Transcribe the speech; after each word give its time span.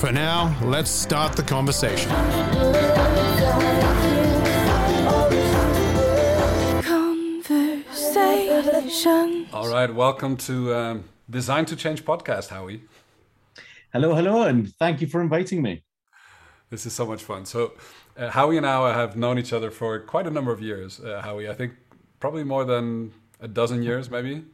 For 0.00 0.10
now, 0.10 0.58
let's 0.62 0.90
start 0.90 1.36
the 1.36 1.42
conversation. 1.42 2.10
Conversation. 7.44 9.46
All 9.52 9.68
right, 9.68 9.94
welcome 9.94 10.38
to 10.38 10.74
um, 10.74 11.04
Design 11.28 11.66
to 11.66 11.76
Change 11.76 12.06
podcast, 12.06 12.48
Howie. 12.48 12.80
Hello, 13.92 14.14
hello, 14.14 14.44
and 14.44 14.72
thank 14.76 15.02
you 15.02 15.06
for 15.06 15.20
inviting 15.20 15.60
me. 15.60 15.84
This 16.70 16.86
is 16.86 16.94
so 16.94 17.04
much 17.04 17.22
fun. 17.22 17.44
So, 17.44 17.74
uh, 18.16 18.30
Howie 18.30 18.56
and 18.56 18.66
I 18.66 18.94
have 18.94 19.18
known 19.18 19.38
each 19.38 19.52
other 19.52 19.70
for 19.70 20.00
quite 20.00 20.26
a 20.26 20.30
number 20.30 20.50
of 20.50 20.62
years. 20.62 20.98
Uh, 20.98 21.20
Howie, 21.20 21.50
I 21.50 21.52
think 21.52 21.74
probably 22.20 22.44
more 22.44 22.64
than 22.64 23.12
a 23.38 23.48
dozen 23.48 23.82
years, 23.82 24.10
maybe. 24.10 24.46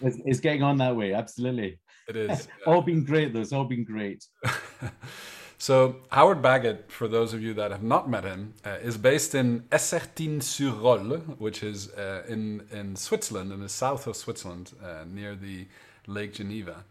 It's, 0.00 0.18
it's 0.24 0.40
getting 0.40 0.64
on 0.64 0.78
that 0.78 0.96
way, 0.96 1.14
absolutely. 1.14 1.78
It 2.10 2.16
is. 2.16 2.48
all 2.66 2.82
been 2.82 3.04
great, 3.04 3.32
though. 3.32 3.40
It's 3.40 3.52
all 3.52 3.64
been 3.64 3.84
great. 3.84 4.26
so, 5.58 5.96
Howard 6.10 6.42
Baggott, 6.42 6.90
for 6.90 7.06
those 7.06 7.32
of 7.32 7.40
you 7.40 7.54
that 7.54 7.70
have 7.70 7.84
not 7.84 8.10
met 8.10 8.24
him, 8.24 8.54
uh, 8.64 8.70
is 8.82 8.98
based 8.98 9.36
in 9.36 9.60
Essertines-sur-Rolle, 9.70 11.18
which 11.38 11.62
is 11.62 11.90
uh, 11.92 12.24
in, 12.28 12.66
in 12.72 12.96
Switzerland, 12.96 13.52
in 13.52 13.60
the 13.60 13.68
south 13.68 14.08
of 14.08 14.16
Switzerland, 14.16 14.72
uh, 14.82 15.04
near 15.08 15.36
the 15.36 15.68
Lake 16.08 16.34
Geneva. 16.34 16.82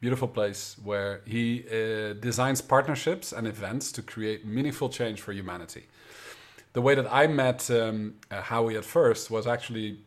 Beautiful 0.00 0.26
place 0.26 0.76
where 0.82 1.20
he 1.24 1.64
uh, 1.70 2.14
designs 2.14 2.60
partnerships 2.60 3.32
and 3.32 3.46
events 3.46 3.92
to 3.92 4.02
create 4.02 4.44
meaningful 4.44 4.88
change 4.88 5.20
for 5.20 5.32
humanity. 5.32 5.84
The 6.72 6.82
way 6.82 6.96
that 6.96 7.06
I 7.10 7.28
met 7.28 7.70
um, 7.70 8.16
uh, 8.32 8.42
Howie 8.42 8.76
at 8.76 8.84
first 8.84 9.30
was 9.30 9.46
actually 9.46 10.00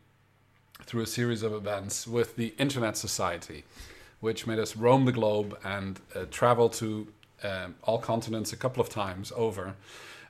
through 0.84 1.04
a 1.04 1.08
series 1.08 1.44
of 1.44 1.54
events 1.54 2.06
with 2.06 2.36
the 2.36 2.54
Internet 2.58 2.98
Society 2.98 3.64
which 4.20 4.46
made 4.46 4.60
us 4.60 4.76
roam 4.76 5.06
the 5.06 5.12
globe 5.12 5.58
and 5.64 6.00
uh, 6.16 6.26
travel 6.30 6.70
to 6.70 7.08
um, 7.44 7.76
all 7.84 7.98
continents 7.98 8.52
a 8.54 8.58
couple 8.58 8.82
of 8.82 8.90
times 8.90 9.32
over. 9.36 9.76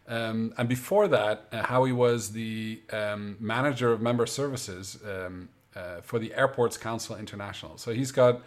Um, 0.07 0.53
and 0.57 0.67
before 0.67 1.07
that, 1.07 1.47
uh, 1.51 1.63
Howie 1.63 1.91
was 1.91 2.31
the 2.31 2.81
um, 2.91 3.37
manager 3.39 3.91
of 3.91 4.01
member 4.01 4.25
services 4.25 4.97
um, 5.05 5.49
uh, 5.75 6.01
for 6.01 6.17
the 6.19 6.33
Airports 6.33 6.77
Council 6.77 7.15
International. 7.15 7.77
So 7.77 7.93
he's 7.93 8.11
got 8.11 8.41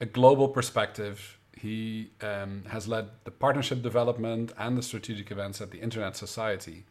a 0.00 0.06
global 0.06 0.48
perspective. 0.48 1.38
He 1.54 2.10
um, 2.22 2.64
has 2.68 2.88
led 2.88 3.08
the 3.24 3.30
partnership 3.30 3.82
development 3.82 4.52
and 4.58 4.76
the 4.76 4.82
strategic 4.82 5.30
events 5.30 5.60
at 5.60 5.70
the 5.70 5.80
Internet 5.80 6.16
Society, 6.16 6.84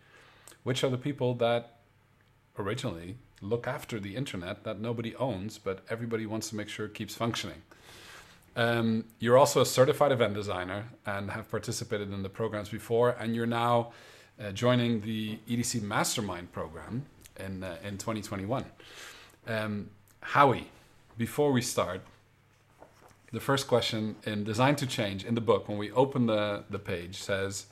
which 0.64 0.84
are 0.84 0.90
the 0.90 0.98
people 0.98 1.34
that 1.36 1.80
originally 2.58 3.18
look 3.42 3.68
after 3.68 4.00
the 4.00 4.16
internet 4.16 4.64
that 4.64 4.80
nobody 4.80 5.16
owns, 5.16 5.58
but 5.58 5.84
everybody 5.90 6.26
wants 6.26 6.50
to 6.50 6.56
make 6.56 6.70
sure 6.70 6.86
it 6.86 6.94
keeps 6.94 7.16
functioning. 7.16 7.62
Um, 8.56 9.06
you're 9.20 9.38
also 9.38 9.62
a 9.62 9.66
certified 9.66 10.12
event 10.12 10.34
designer 10.34 10.86
and 11.06 11.32
have 11.32 11.50
participated 11.50 12.14
in 12.14 12.24
the 12.24 12.30
programs 12.30 12.70
before, 12.70 13.16
and 13.20 13.36
you're 13.36 13.46
now 13.46 13.92
uh, 14.40 14.52
joining 14.52 15.02
the 15.02 15.40
EDC 15.50 15.82
Mastermind 15.82 16.52
program 16.52 17.06
in 17.38 17.64
uh, 17.64 17.78
in 17.84 17.98
2021. 17.98 18.66
Um, 19.48 19.90
Howie, 20.22 20.70
before 21.18 21.52
we 21.52 21.62
start, 21.62 22.02
the 23.32 23.40
first 23.40 23.68
question 23.68 24.16
in 24.24 24.44
Design 24.44 24.76
to 24.78 24.88
Change 24.88 25.26
in 25.26 25.36
the 25.36 25.42
book, 25.42 25.68
when 25.68 25.78
we 25.78 25.92
open 25.92 26.26
the, 26.26 26.64
the 26.70 26.80
page, 26.80 27.18
says, 27.18 27.66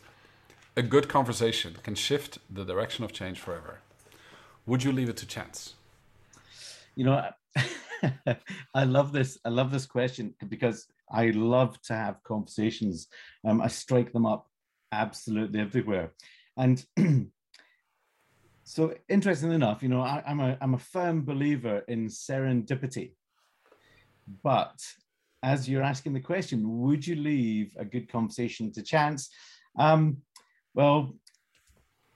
A 0.76 0.82
good 0.82 1.08
conversation 1.08 1.78
can 1.84 1.96
shift 1.96 2.40
the 2.50 2.66
direction 2.66 3.04
of 3.04 3.14
change 3.14 3.40
forever. 3.40 3.80
Would 4.66 4.84
you 4.84 4.92
leave 4.92 5.10
it 5.10 5.18
to 5.18 5.26
chance? 5.26 5.76
You 6.96 7.06
know, 7.06 7.14
I 7.14 7.32
love 8.84 9.12
this. 9.12 9.38
I 9.46 9.50
love 9.50 9.72
this 9.72 9.86
question 9.86 10.34
because 10.48 10.88
I 11.12 11.28
love 11.32 11.82
to 11.84 11.94
have 11.94 12.24
conversations. 12.24 13.08
Um, 13.46 13.62
I 13.62 13.68
strike 13.68 14.12
them 14.14 14.26
up 14.26 14.48
absolutely 14.92 15.60
everywhere, 15.60 16.14
and 16.58 16.84
so 18.64 18.94
interestingly 19.10 19.56
enough, 19.56 19.84
you 19.84 19.90
know, 19.90 20.02
I, 20.02 20.24
am 20.26 20.40
a 20.40 20.58
I'm 20.62 20.74
a 20.74 20.80
firm 20.80 21.26
believer 21.26 21.84
in 21.88 22.08
serendipity. 22.08 23.14
But 24.42 24.80
as 25.44 25.68
you're 25.68 25.84
asking 25.84 26.14
the 26.14 26.22
question, 26.22 26.80
would 26.82 27.06
you 27.06 27.16
leave 27.16 27.76
a 27.78 27.86
good 27.86 28.10
conversation 28.10 28.72
to 28.74 28.82
chance? 28.82 29.30
Um, 29.78 30.18
well, 30.74 31.16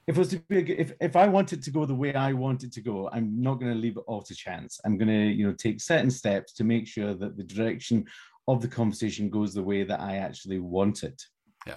if 0.08 0.16
it 0.16 0.20
was 0.20 0.30
to 0.30 0.40
be 0.48 0.58
a, 0.58 0.82
if 0.82 0.94
if 1.02 1.16
I 1.16 1.28
wanted 1.28 1.62
to 1.64 1.72
go 1.72 1.86
the 1.86 1.94
way 1.94 2.14
I 2.14 2.32
wanted 2.32 2.72
to 2.74 2.82
go, 2.82 3.10
I'm 3.12 3.42
not 3.42 3.56
going 3.56 3.74
to 3.74 3.78
leave 3.78 3.98
it 3.98 4.04
all 4.08 4.22
to 4.22 4.34
chance. 4.34 4.80
I'm 4.86 4.98
going 4.98 5.10
to 5.10 5.36
you 5.38 5.46
know 5.46 5.54
take 5.54 5.82
certain 5.82 6.10
steps 6.10 6.54
to 6.54 6.64
make 6.64 6.88
sure 6.88 7.14
that 7.14 7.36
the 7.36 7.44
direction 7.44 8.06
of 8.48 8.62
the 8.62 8.68
conversation 8.70 9.30
goes 9.30 9.54
the 9.54 9.64
way 9.64 9.84
that 9.84 10.00
I 10.00 10.18
actually 10.18 10.60
want 10.60 11.04
it. 11.04 11.22
Yeah. 11.66 11.76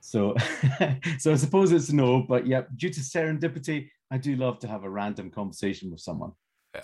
So, 0.00 0.34
so 1.18 1.32
I 1.32 1.36
suppose 1.36 1.70
it's 1.72 1.92
no, 1.92 2.22
but 2.22 2.46
yeah, 2.46 2.62
due 2.76 2.88
to 2.88 3.00
serendipity, 3.00 3.90
I 4.10 4.16
do 4.16 4.34
love 4.36 4.58
to 4.60 4.68
have 4.68 4.84
a 4.84 4.90
random 4.90 5.30
conversation 5.30 5.90
with 5.90 6.00
someone. 6.00 6.32
Yeah. 6.74 6.82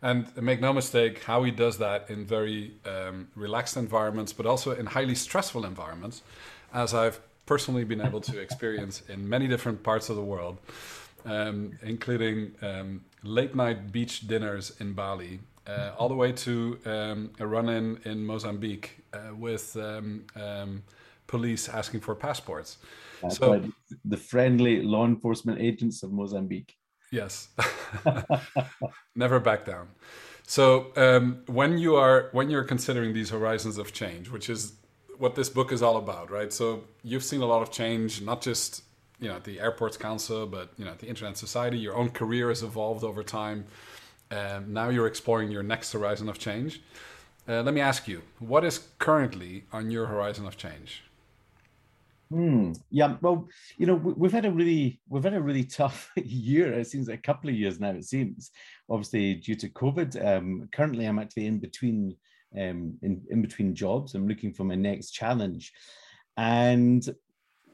And 0.00 0.34
make 0.38 0.62
no 0.62 0.72
mistake, 0.72 1.22
Howie 1.24 1.50
does 1.50 1.76
that 1.78 2.08
in 2.08 2.24
very 2.24 2.78
um, 2.86 3.28
relaxed 3.34 3.76
environments, 3.76 4.32
but 4.32 4.46
also 4.46 4.70
in 4.70 4.86
highly 4.86 5.14
stressful 5.14 5.66
environments, 5.66 6.22
as 6.72 6.94
I've 6.94 7.20
personally 7.46 7.84
been 7.84 8.00
able 8.00 8.20
to 8.20 8.40
experience 8.40 9.02
in 9.08 9.28
many 9.28 9.46
different 9.46 9.82
parts 9.82 10.08
of 10.08 10.16
the 10.16 10.22
world, 10.22 10.58
um, 11.24 11.78
including 11.82 12.52
um, 12.62 13.04
late 13.22 13.54
night 13.54 13.92
beach 13.92 14.26
dinners 14.26 14.72
in 14.80 14.92
Bali, 14.92 15.40
uh, 15.66 15.92
all 15.98 16.08
the 16.08 16.14
way 16.14 16.32
to 16.32 16.78
um, 16.84 17.30
a 17.38 17.46
run 17.46 17.68
in 17.68 17.98
in 18.04 18.24
Mozambique 18.24 18.98
uh, 19.12 19.34
with 19.34 19.76
um, 19.76 20.24
um, 20.36 20.82
police 21.26 21.68
asking 21.68 22.00
for 22.00 22.14
passports. 22.14 22.78
That's 23.22 23.38
so, 23.38 23.52
right. 23.52 23.64
the 24.04 24.16
friendly 24.16 24.82
law 24.82 25.06
enforcement 25.06 25.60
agents 25.60 26.02
of 26.02 26.12
Mozambique. 26.12 26.76
Yes, 27.10 27.48
never 29.16 29.38
back 29.40 29.64
down. 29.64 29.88
So 30.46 30.92
um, 30.96 31.42
when 31.46 31.78
you 31.78 31.96
are 31.96 32.28
when 32.32 32.50
you're 32.50 32.64
considering 32.64 33.14
these 33.14 33.30
horizons 33.30 33.78
of 33.78 33.92
change, 33.92 34.30
which 34.30 34.50
is 34.50 34.74
what 35.18 35.34
this 35.34 35.48
book 35.48 35.72
is 35.72 35.82
all 35.82 35.96
about, 35.96 36.30
right? 36.30 36.52
So 36.52 36.84
you've 37.02 37.24
seen 37.24 37.40
a 37.40 37.46
lot 37.46 37.62
of 37.62 37.70
change, 37.70 38.22
not 38.22 38.42
just 38.42 38.82
you 39.20 39.28
know 39.28 39.38
the 39.38 39.60
Airports 39.60 39.96
Council, 39.96 40.46
but 40.46 40.70
you 40.76 40.84
know 40.84 40.94
the 40.98 41.06
Internet 41.06 41.36
Society. 41.36 41.78
Your 41.78 41.96
own 41.96 42.10
career 42.10 42.48
has 42.48 42.62
evolved 42.62 43.04
over 43.04 43.22
time. 43.22 43.66
Um, 44.30 44.72
now 44.72 44.88
you're 44.88 45.06
exploring 45.06 45.50
your 45.50 45.62
next 45.62 45.92
horizon 45.92 46.28
of 46.28 46.38
change. 46.38 46.82
Uh, 47.48 47.62
let 47.62 47.74
me 47.74 47.80
ask 47.80 48.08
you, 48.08 48.22
what 48.38 48.64
is 48.64 48.88
currently 48.98 49.64
on 49.72 49.90
your 49.90 50.06
horizon 50.06 50.46
of 50.46 50.56
change? 50.56 51.04
Hmm. 52.30 52.72
Yeah. 52.90 53.16
Well, 53.20 53.48
you 53.76 53.86
know, 53.86 53.94
we've 53.94 54.32
had 54.32 54.46
a 54.46 54.50
really 54.50 55.00
we've 55.08 55.24
had 55.24 55.34
a 55.34 55.42
really 55.42 55.64
tough 55.80 56.10
year. 56.16 56.72
It 56.72 56.86
seems 56.86 57.08
like 57.08 57.18
a 57.18 57.22
couple 57.22 57.50
of 57.50 57.56
years 57.56 57.78
now. 57.78 57.90
It 57.90 58.04
seems, 58.04 58.50
obviously 58.88 59.34
due 59.34 59.54
to 59.56 59.68
COVID. 59.68 60.24
Um, 60.24 60.68
currently, 60.72 61.04
I'm 61.04 61.18
actually 61.18 61.46
in 61.46 61.58
between 61.58 62.16
um, 62.56 62.98
in, 63.02 63.22
in 63.30 63.42
between 63.42 63.74
jobs. 63.74 64.14
I'm 64.14 64.28
looking 64.28 64.52
for 64.52 64.64
my 64.64 64.74
next 64.74 65.10
challenge. 65.10 65.72
And 66.36 67.06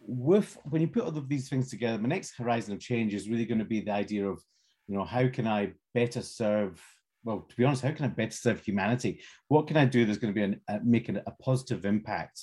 with 0.06 0.58
when 0.64 0.82
you 0.82 0.88
put 0.88 1.04
all 1.04 1.16
of 1.16 1.28
these 1.28 1.48
things 1.48 1.70
together, 1.70 1.98
my 1.98 2.08
next 2.08 2.36
horizon 2.36 2.74
of 2.74 2.80
change 2.80 3.14
is 3.14 3.28
really 3.28 3.44
going 3.44 3.58
to 3.58 3.64
be 3.64 3.80
the 3.80 3.92
idea 3.92 4.26
of, 4.26 4.42
you 4.88 4.96
know, 4.96 5.04
how 5.04 5.28
can 5.28 5.46
I 5.46 5.72
better 5.94 6.22
serve? 6.22 6.82
Well, 7.22 7.46
to 7.48 7.56
be 7.56 7.64
honest, 7.64 7.82
how 7.82 7.92
can 7.92 8.06
I 8.06 8.08
better 8.08 8.32
serve 8.32 8.60
humanity? 8.60 9.20
What 9.48 9.66
can 9.66 9.76
I 9.76 9.84
do 9.84 10.04
that's 10.04 10.18
going 10.18 10.32
to 10.34 10.38
be 10.38 10.44
an, 10.44 10.60
uh, 10.68 10.78
making 10.82 11.16
a 11.16 11.30
positive 11.42 11.84
impact 11.84 12.40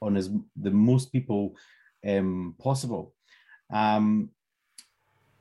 on 0.00 0.16
as 0.16 0.30
the 0.56 0.70
most 0.70 1.12
people 1.12 1.56
um, 2.06 2.54
possible? 2.60 3.14
Um, 3.72 4.30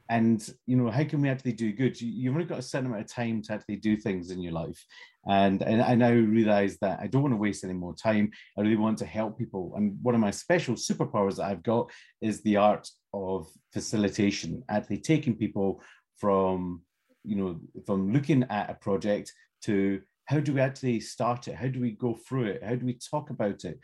and 0.09 0.49
you 0.65 0.75
know 0.75 0.89
how 0.89 1.03
can 1.03 1.21
we 1.21 1.29
actually 1.29 1.53
do 1.53 1.71
good 1.71 1.99
you, 1.99 2.29
have 2.29 2.35
only 2.35 2.47
got 2.47 2.59
a 2.59 2.61
certain 2.61 2.87
amount 2.87 3.01
of 3.01 3.07
time 3.07 3.41
to 3.41 3.53
actually 3.53 3.77
do 3.77 3.95
things 3.95 4.31
in 4.31 4.41
your 4.41 4.51
life 4.51 4.85
and, 5.27 5.61
and 5.61 5.81
i 5.81 5.95
now 5.95 6.11
realize 6.11 6.77
that 6.81 6.99
i 6.99 7.07
don't 7.07 7.21
want 7.21 7.33
to 7.33 7.37
waste 7.37 7.63
any 7.63 7.73
more 7.73 7.95
time 7.95 8.29
i 8.57 8.61
really 8.61 8.75
want 8.75 8.97
to 8.97 9.05
help 9.05 9.37
people 9.37 9.73
and 9.77 9.97
one 10.01 10.13
of 10.13 10.21
my 10.21 10.31
special 10.31 10.75
superpowers 10.75 11.37
that 11.37 11.45
i've 11.45 11.63
got 11.63 11.89
is 12.21 12.41
the 12.41 12.57
art 12.57 12.87
of 13.13 13.47
facilitation, 13.71 14.63
actually 14.69 14.97
taking 14.97 15.35
people 15.35 15.81
from, 16.17 16.81
you 17.23 17.35
know, 17.35 17.59
from 17.85 18.11
looking 18.11 18.43
at 18.49 18.69
a 18.69 18.75
project 18.75 19.31
to 19.61 20.01
how 20.25 20.39
do 20.39 20.53
we 20.53 20.61
actually 20.61 20.99
start 20.99 21.47
it? 21.47 21.55
How 21.55 21.67
do 21.67 21.79
we 21.79 21.91
go 21.91 22.17
through 22.27 22.45
it? 22.45 22.63
How 22.63 22.75
do 22.75 22.85
we 22.85 22.97
talk 23.11 23.29
about 23.29 23.65
it? 23.65 23.79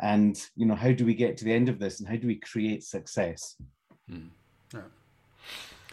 And 0.00 0.36
you 0.56 0.66
know, 0.66 0.74
how 0.74 0.92
do 0.92 1.04
we 1.04 1.14
get 1.14 1.36
to 1.38 1.44
the 1.44 1.52
end 1.52 1.68
of 1.68 1.78
this? 1.78 2.00
And 2.00 2.08
how 2.08 2.16
do 2.16 2.26
we 2.26 2.36
create 2.36 2.82
success? 2.82 3.56
Mm. 4.10 4.30
Yeah. 4.74 4.80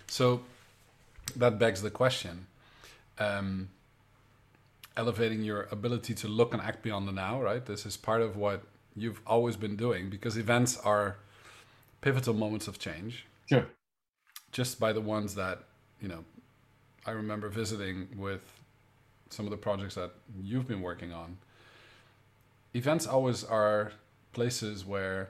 So 0.07 0.42
that 1.36 1.60
begs 1.60 1.81
the 1.81 1.92
question. 1.92 2.48
Um, 3.18 3.69
elevating 4.98 5.44
your 5.44 5.68
ability 5.72 6.13
to 6.13 6.28
look 6.28 6.54
and 6.54 6.62
act 6.62 6.81
beyond 6.84 7.07
the 7.07 7.12
now, 7.12 7.42
right? 7.42 7.66
This 7.66 7.86
is 7.86 7.96
part 7.96 8.22
of 8.22 8.36
what 8.36 8.63
you've 8.96 9.22
always 9.25 9.56
been 9.56 9.75
doing 9.75 10.10
because 10.10 10.38
events 10.38 10.78
are 10.78 11.18
pivotal 12.01 12.34
moments 12.34 12.68
of 12.68 12.80
change. 12.80 13.25
Sure. 13.48 13.66
Just 14.51 14.80
by 14.80 14.92
the 14.94 15.01
ones 15.01 15.36
that, 15.36 15.63
you 16.02 16.07
know, 16.07 16.24
I 17.06 17.12
remember 17.12 17.50
visiting 17.50 18.07
with 18.18 18.42
some 19.30 19.45
of 19.45 19.52
the 19.52 19.57
projects 19.57 19.95
that 19.95 20.12
you've 20.42 20.68
been 20.68 20.81
working 20.81 21.13
on. 21.13 21.38
Events 22.74 23.07
always 23.07 23.44
are 23.44 23.94
places 24.34 24.86
where 24.86 25.30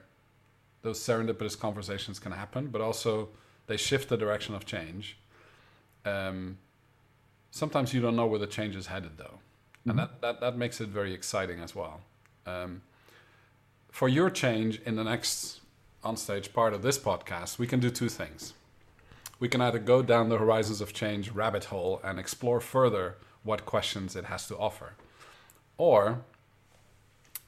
those 0.82 0.98
serendipitous 0.98 1.58
conversations 1.58 2.18
can 2.18 2.32
happen, 2.32 2.68
but 2.68 2.80
also 2.80 3.28
they 3.70 3.76
shift 3.76 4.08
the 4.08 4.16
direction 4.16 4.56
of 4.56 4.66
change. 4.66 5.16
Um, 6.04 6.58
sometimes 7.52 7.94
you 7.94 8.00
don't 8.00 8.16
know 8.16 8.26
where 8.26 8.40
the 8.40 8.48
change 8.48 8.74
is 8.74 8.88
headed, 8.88 9.12
though, 9.16 9.38
mm-hmm. 9.38 9.90
and 9.90 9.98
that, 10.00 10.20
that 10.22 10.40
that 10.40 10.56
makes 10.58 10.80
it 10.80 10.88
very 10.88 11.14
exciting 11.14 11.60
as 11.60 11.72
well. 11.72 12.00
Um, 12.46 12.82
for 13.92 14.08
your 14.08 14.28
change 14.28 14.80
in 14.84 14.96
the 14.96 15.04
next 15.04 15.60
onstage 16.02 16.52
part 16.52 16.74
of 16.74 16.82
this 16.82 16.98
podcast, 16.98 17.58
we 17.58 17.66
can 17.68 17.78
do 17.78 17.90
two 17.90 18.08
things. 18.08 18.54
We 19.38 19.48
can 19.48 19.60
either 19.60 19.78
go 19.78 20.02
down 20.02 20.30
the 20.30 20.38
horizons 20.38 20.80
of 20.80 20.92
change 20.92 21.30
rabbit 21.30 21.66
hole 21.66 22.00
and 22.02 22.18
explore 22.18 22.60
further 22.60 23.18
what 23.44 23.64
questions 23.66 24.16
it 24.16 24.24
has 24.24 24.48
to 24.48 24.58
offer, 24.58 24.94
or 25.78 26.24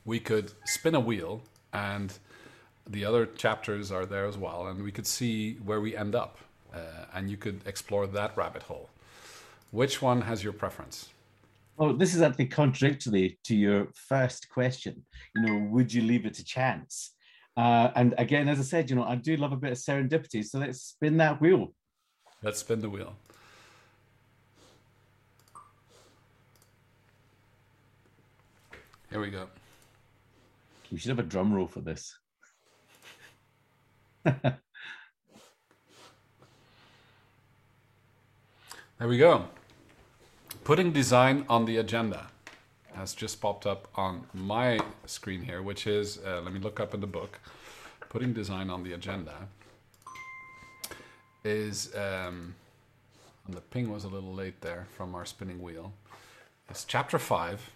we 0.04 0.20
could 0.20 0.52
spin 0.66 0.94
a 0.94 1.00
wheel 1.00 1.42
and 1.72 2.16
the 2.88 3.04
other 3.04 3.26
chapters 3.26 3.90
are 3.92 4.06
there 4.06 4.26
as 4.26 4.36
well, 4.36 4.66
and 4.66 4.82
we 4.82 4.92
could 4.92 5.06
see 5.06 5.54
where 5.64 5.80
we 5.80 5.96
end 5.96 6.14
up, 6.14 6.38
uh, 6.74 7.06
and 7.14 7.30
you 7.30 7.36
could 7.36 7.60
explore 7.66 8.06
that 8.06 8.36
rabbit 8.36 8.62
hole. 8.64 8.90
Which 9.70 10.02
one 10.02 10.22
has 10.22 10.44
your 10.44 10.52
preference? 10.52 11.08
Well, 11.76 11.94
this 11.94 12.14
is 12.14 12.20
actually 12.20 12.46
contradictory 12.46 13.38
to 13.44 13.56
your 13.56 13.88
first 13.94 14.48
question. 14.50 15.04
You 15.34 15.42
know, 15.42 15.68
would 15.70 15.92
you 15.92 16.02
leave 16.02 16.26
it 16.26 16.34
to 16.34 16.44
chance? 16.44 17.14
Uh, 17.56 17.90
and 17.94 18.14
again, 18.18 18.48
as 18.48 18.58
I 18.58 18.62
said, 18.62 18.90
you 18.90 18.96
know, 18.96 19.04
I 19.04 19.16
do 19.16 19.36
love 19.36 19.52
a 19.52 19.56
bit 19.56 19.72
of 19.72 19.78
serendipity. 19.78 20.44
So 20.44 20.58
let's 20.58 20.82
spin 20.82 21.16
that 21.18 21.40
wheel. 21.40 21.72
Let's 22.42 22.60
spin 22.60 22.80
the 22.80 22.90
wheel. 22.90 23.14
Here 29.10 29.20
we 29.20 29.30
go. 29.30 29.46
We 30.90 30.98
should 30.98 31.10
have 31.10 31.18
a 31.18 31.22
drum 31.22 31.52
roll 31.52 31.66
for 31.66 31.80
this. 31.80 32.18
there 34.24 34.58
we 39.00 39.18
go. 39.18 39.46
Putting 40.64 40.92
design 40.92 41.44
on 41.48 41.64
the 41.64 41.78
agenda 41.78 42.28
has 42.94 43.14
just 43.14 43.40
popped 43.40 43.66
up 43.66 43.88
on 43.96 44.26
my 44.32 44.78
screen 45.06 45.42
here, 45.42 45.60
which 45.60 45.86
is, 45.86 46.18
uh, 46.24 46.40
let 46.42 46.52
me 46.52 46.60
look 46.60 46.78
up 46.78 46.94
in 46.94 47.00
the 47.00 47.06
book. 47.06 47.40
Putting 48.08 48.32
design 48.32 48.70
on 48.70 48.84
the 48.84 48.92
agenda 48.92 49.48
is, 51.44 51.92
um, 51.96 52.54
and 53.46 53.56
the 53.56 53.60
ping 53.60 53.90
was 53.90 54.04
a 54.04 54.08
little 54.08 54.34
late 54.34 54.60
there 54.60 54.86
from 54.96 55.14
our 55.16 55.24
spinning 55.24 55.60
wheel. 55.60 55.92
It's 56.70 56.84
chapter 56.84 57.18
five. 57.18 57.70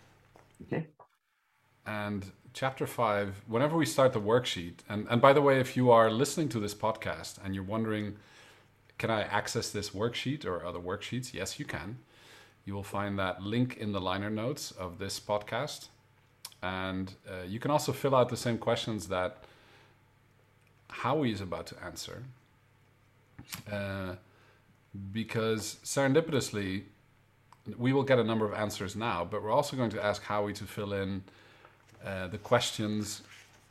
Okay. 0.62 0.86
And 1.86 2.30
chapter 2.56 2.86
five, 2.86 3.42
whenever 3.46 3.76
we 3.76 3.84
start 3.84 4.14
the 4.14 4.20
worksheet, 4.20 4.76
and, 4.88 5.06
and 5.10 5.20
by 5.20 5.34
the 5.34 5.42
way, 5.42 5.60
if 5.60 5.76
you 5.76 5.90
are 5.90 6.10
listening 6.10 6.48
to 6.48 6.58
this 6.58 6.74
podcast 6.74 7.36
and 7.44 7.54
you're 7.54 7.62
wondering, 7.62 8.16
can 8.96 9.10
I 9.10 9.24
access 9.24 9.68
this 9.68 9.90
worksheet 9.90 10.46
or 10.46 10.64
other 10.64 10.78
worksheets? 10.78 11.34
Yes, 11.34 11.58
you 11.58 11.66
can. 11.66 11.98
You 12.64 12.72
will 12.72 12.82
find 12.82 13.18
that 13.18 13.42
link 13.42 13.76
in 13.76 13.92
the 13.92 14.00
liner 14.00 14.30
notes 14.30 14.70
of 14.70 14.98
this 14.98 15.20
podcast. 15.20 15.88
And 16.62 17.12
uh, 17.28 17.44
you 17.46 17.60
can 17.60 17.70
also 17.70 17.92
fill 17.92 18.14
out 18.14 18.30
the 18.30 18.38
same 18.38 18.56
questions 18.56 19.08
that 19.08 19.44
Howie 20.88 21.32
is 21.32 21.42
about 21.42 21.66
to 21.66 21.84
answer. 21.84 22.22
Uh, 23.70 24.14
because 25.12 25.76
serendipitously, 25.84 26.84
we 27.76 27.92
will 27.92 28.02
get 28.02 28.18
a 28.18 28.24
number 28.24 28.46
of 28.46 28.54
answers 28.54 28.96
now, 28.96 29.26
but 29.30 29.42
we're 29.42 29.52
also 29.52 29.76
going 29.76 29.90
to 29.90 30.02
ask 30.02 30.22
Howie 30.22 30.54
to 30.54 30.64
fill 30.64 30.94
in 30.94 31.22
uh, 32.04 32.26
the 32.28 32.38
questions 32.38 33.22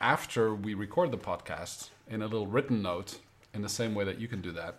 after 0.02 0.54
we 0.54 0.74
record 0.74 1.12
the 1.12 1.18
podcast 1.18 1.90
in 2.10 2.22
a 2.22 2.26
little 2.26 2.48
written 2.48 2.82
note 2.82 3.20
in 3.54 3.62
the 3.62 3.70
same 3.70 3.96
way 3.96 4.04
that 4.04 4.20
you 4.20 4.28
can 4.28 4.42
do 4.42 4.52
that 4.52 4.76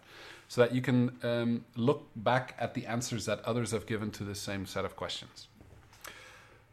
so 0.49 0.61
that 0.61 0.75
you 0.75 0.81
can 0.81 1.17
um, 1.23 1.65
look 1.75 2.09
back 2.15 2.55
at 2.59 2.75
the 2.75 2.87
answers 2.87 3.27
that 3.27 3.41
others 3.45 3.73
have 3.73 3.87
given 3.87 4.11
to 4.11 4.23
the 4.23 4.35
same 4.35 4.67
set 4.67 4.85
of 4.85 4.95
questions 4.97 5.49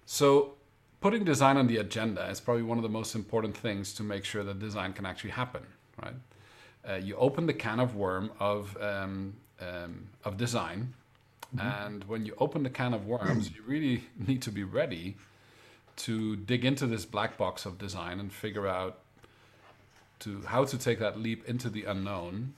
so 0.06 0.54
putting 1.02 1.24
design 1.24 1.58
on 1.58 1.68
the 1.68 1.78
agenda 1.78 2.28
is 2.30 2.40
probably 2.40 2.64
one 2.64 2.78
of 2.78 2.84
the 2.84 2.90
most 2.90 3.16
important 3.16 3.56
things 3.56 3.94
to 3.94 4.04
make 4.04 4.26
sure 4.26 4.44
that 4.44 4.60
design 4.60 4.94
can 4.94 5.06
actually 5.06 5.32
happen 5.32 5.64
right 6.02 6.16
uh, 6.88 6.96
you 6.96 7.16
open 7.16 7.46
the 7.46 7.54
can 7.54 7.80
of 7.80 7.96
worm 7.96 8.30
of 8.40 8.78
um, 8.82 9.34
um, 9.62 10.08
of 10.26 10.38
design 10.38 10.94
mm-hmm. 11.56 11.86
and 11.86 12.04
when 12.06 12.26
you 12.26 12.34
open 12.40 12.64
the 12.64 12.70
can 12.70 12.94
of 12.94 13.08
worms 13.08 13.50
you 13.56 13.64
really 13.66 14.04
need 14.28 14.42
to 14.42 14.52
be 14.52 14.64
ready 14.64 15.16
to 15.96 16.36
dig 16.36 16.66
into 16.66 16.88
this 16.88 17.06
black 17.06 17.38
box 17.38 17.66
of 17.66 17.78
design 17.78 18.20
and 18.20 18.32
figure 18.32 18.68
out 18.68 19.00
to 20.20 20.42
how 20.48 20.66
to 20.66 20.78
take 20.78 21.00
that 21.00 21.20
leap 21.20 21.48
into 21.48 21.70
the 21.70 21.84
unknown, 21.84 22.54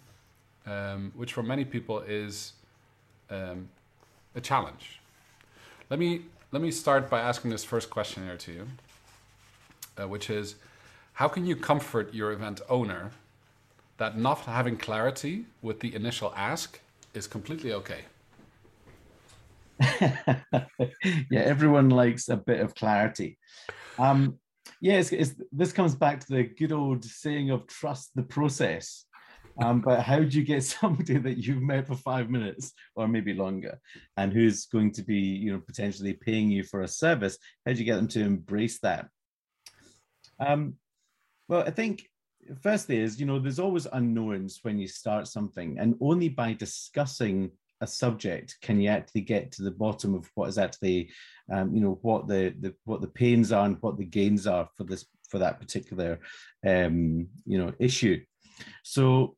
um, 0.66 1.12
which 1.16 1.34
for 1.34 1.44
many 1.44 1.66
people 1.66 2.00
is 2.00 2.54
um, 3.30 3.70
a 4.36 4.42
challenge. 4.42 5.00
Let 5.90 6.00
me 6.00 6.22
let 6.52 6.62
me 6.62 6.72
start 6.72 7.10
by 7.10 7.20
asking 7.20 7.52
this 7.52 7.64
first 7.64 7.90
question 7.90 8.24
here 8.24 8.38
to 8.38 8.52
you, 8.52 8.68
uh, 10.00 10.08
which 10.08 10.30
is, 10.30 10.56
how 11.14 11.28
can 11.28 11.46
you 11.46 11.56
comfort 11.56 12.14
your 12.14 12.32
event 12.32 12.62
owner 12.70 13.12
that 13.98 14.18
not 14.18 14.39
having 14.42 14.77
clarity 14.77 15.46
with 15.62 15.82
the 15.82 15.94
initial 15.94 16.34
ask 16.36 16.80
is 17.13 17.27
completely 17.27 17.74
okay? 17.74 18.06
yeah, 21.32 21.41
everyone 21.41 21.89
likes 21.89 22.29
a 22.29 22.38
bit 22.38 22.62
of 22.62 22.75
clarity. 22.75 23.38
Um, 23.98 24.39
yeah, 24.82 24.96
it's, 24.96 25.12
it's, 25.12 25.36
this 25.51 25.72
comes 25.72 25.96
back 25.96 26.20
to 26.22 26.34
the 26.34 26.44
good 26.44 26.72
old 26.72 27.03
saying 27.03 27.50
of 27.51 27.67
trust 27.67 28.12
the 28.15 28.24
process. 28.24 29.05
Um, 29.63 29.82
but 29.82 30.01
how 30.01 30.20
do 30.20 30.38
you 30.38 30.44
get 30.44 30.63
somebody 30.63 31.17
that 31.17 31.38
you've 31.38 31.62
met 31.62 31.88
for 31.88 31.96
five 31.96 32.29
minutes 32.29 32.74
or 32.96 33.08
maybe 33.08 33.34
longer 33.34 33.79
and 34.17 34.34
who's 34.34 34.65
going 34.65 34.91
to 34.94 35.03
be, 35.03 35.15
you 35.15 35.53
know, 35.53 35.60
potentially 35.60 36.13
paying 36.13 36.50
you 36.50 36.63
for 36.63 36.82
a 36.82 36.88
service? 36.88 37.38
How 37.65 37.74
do 37.74 37.79
you 37.79 37.86
get 37.86 37.96
them 37.96 38.08
to 38.10 38.22
embrace 38.22 38.79
that? 38.79 39.08
Um, 40.39 40.75
well, 41.48 41.62
I 41.62 41.72
think 41.72 42.10
firstly 42.62 42.98
is, 42.98 43.20
you 43.20 43.25
know, 43.25 43.39
there's 43.39 43.60
always 43.60 43.88
unknowns 43.91 44.60
when 44.63 44.77
you 44.77 44.88
start 44.88 45.27
something, 45.27 45.77
and 45.79 45.96
only 46.01 46.29
by 46.29 46.53
discussing 46.53 47.51
a 47.86 47.88
subject 47.88 48.58
can 48.62 48.82
you 48.82 48.89
actually 48.89 49.22
get 49.22 49.51
to 49.51 49.63
the 49.63 49.72
bottom 49.72 50.13
of 50.15 50.30
what 50.36 50.50
is 50.50 50.58
actually 50.58 51.10
um, 51.51 51.74
you 51.74 51.82
know 51.82 52.00
what 52.01 52.27
the, 52.27 52.54
the 52.60 52.74
what 52.84 53.01
the 53.01 53.08
pains 53.08 53.51
are 53.51 53.65
and 53.65 53.77
what 53.82 53.98
the 53.98 54.06
gains 54.06 54.46
are 54.48 54.68
for 54.75 54.84
this 54.84 55.06
for 55.30 55.39
that 55.39 55.60
particular 55.60 56.20
um, 56.68 57.27
you 57.46 57.58
know 57.58 57.72
issue? 57.80 58.20
So 58.84 59.38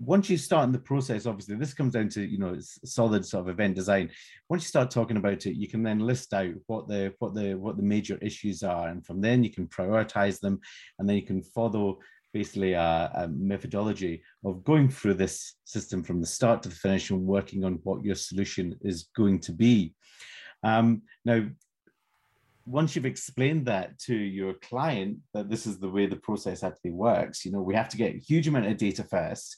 once 0.00 0.28
you 0.28 0.36
start 0.36 0.64
in 0.64 0.72
the 0.72 0.78
process 0.78 1.26
obviously 1.26 1.54
this 1.56 1.74
comes 1.74 1.92
down 1.92 2.08
to 2.08 2.22
you 2.24 2.38
know 2.38 2.56
solid 2.84 3.24
sort 3.24 3.42
of 3.42 3.48
event 3.50 3.74
design. 3.76 4.10
Once 4.48 4.64
you 4.64 4.68
start 4.68 4.90
talking 4.90 5.18
about 5.18 5.46
it 5.46 5.56
you 5.56 5.68
can 5.68 5.82
then 5.82 6.00
list 6.00 6.32
out 6.32 6.54
what 6.66 6.88
the 6.88 7.12
what 7.18 7.34
the 7.34 7.54
what 7.54 7.76
the 7.76 7.82
major 7.82 8.18
issues 8.22 8.62
are 8.62 8.88
and 8.88 9.04
from 9.06 9.20
then 9.20 9.44
you 9.44 9.50
can 9.50 9.66
prioritize 9.68 10.40
them 10.40 10.58
and 10.98 11.08
then 11.08 11.16
you 11.16 11.26
can 11.26 11.42
follow 11.42 11.98
basically 12.34 12.72
a, 12.72 13.10
a, 13.14 13.28
methodology 13.28 14.20
of 14.44 14.64
going 14.64 14.88
through 14.90 15.14
this 15.14 15.54
system 15.64 16.02
from 16.02 16.20
the 16.20 16.26
start 16.26 16.62
to 16.62 16.68
the 16.68 16.74
finish 16.74 17.08
and 17.10 17.20
working 17.24 17.64
on 17.64 17.78
what 17.84 18.04
your 18.04 18.16
solution 18.16 18.76
is 18.82 19.08
going 19.16 19.38
to 19.38 19.52
be. 19.52 19.94
Um, 20.64 21.02
now, 21.24 21.46
once 22.66 22.96
you've 22.96 23.06
explained 23.06 23.66
that 23.66 23.98
to 24.00 24.14
your 24.14 24.54
client 24.54 25.18
that 25.32 25.48
this 25.48 25.66
is 25.66 25.78
the 25.78 25.88
way 25.88 26.06
the 26.06 26.16
process 26.16 26.64
actually 26.64 26.90
works, 26.90 27.44
you 27.44 27.52
know, 27.52 27.62
we 27.62 27.74
have 27.74 27.88
to 27.90 27.96
get 27.96 28.14
a 28.14 28.18
huge 28.18 28.48
amount 28.48 28.66
of 28.66 28.76
data 28.76 29.04
first 29.04 29.56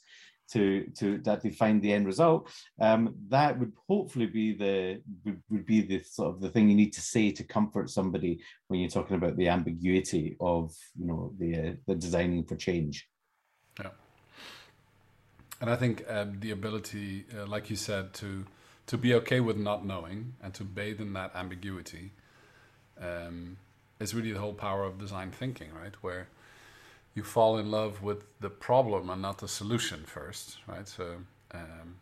to 0.53 0.87
to 0.97 1.21
actually 1.27 1.51
find 1.51 1.83
the 1.83 1.93
end 1.93 2.07
result 2.07 2.49
um, 2.81 3.15
that 3.29 3.59
would 3.59 3.73
hopefully 3.89 4.27
be 4.27 4.53
the 4.53 5.01
would, 5.25 5.43
would 5.51 5.67
be 5.67 5.81
the 5.81 6.03
sort 6.03 6.35
of 6.35 6.41
the 6.41 6.49
thing 6.49 6.69
you 6.69 6.77
need 6.77 6.93
to 6.93 7.01
say 7.01 7.31
to 7.31 7.43
comfort 7.45 7.91
somebody 7.91 8.41
when 8.69 8.81
you're 8.81 8.89
talking 8.89 9.17
about 9.17 9.37
the 9.37 9.49
ambiguity 9.49 10.37
of 10.41 10.75
you 10.99 11.07
know 11.07 11.33
the 11.39 11.57
uh, 11.57 11.73
the 11.87 11.95
designing 11.95 12.45
for 12.45 12.57
change 12.57 13.09
yeah 13.81 13.91
and 15.61 15.71
I 15.71 15.77
think 15.77 16.05
um, 16.09 16.39
the 16.41 16.51
ability, 16.51 17.25
uh, 17.37 17.47
like 17.47 17.71
you 17.71 17.77
said, 17.77 18.13
to 18.15 18.45
to 18.87 18.97
be 18.97 19.15
okay 19.15 19.41
with 19.41 19.57
not 19.57 19.85
knowing 19.85 20.35
and 20.41 20.55
to 20.55 20.63
bathe 20.63 21.01
in 21.01 21.13
that 21.15 21.35
ambiguity 21.35 22.13
um, 23.01 23.57
is 23.99 24.15
really 24.15 24.31
the 24.31 24.39
whole 24.39 24.55
power 24.55 24.85
of 24.85 24.97
design 24.97 25.33
thinking, 25.33 25.71
right? 25.75 25.95
Where 26.03 26.29
you 27.17 27.25
fall 27.25 27.57
in 27.57 27.71
love 27.71 28.03
with 28.03 28.25
the 28.41 28.51
problem 28.51 29.11
and 29.11 29.21
not 29.23 29.39
the 29.39 29.49
solution 29.49 30.05
first, 30.05 30.59
right? 30.69 30.87
So 30.87 31.17
um, 31.53 31.97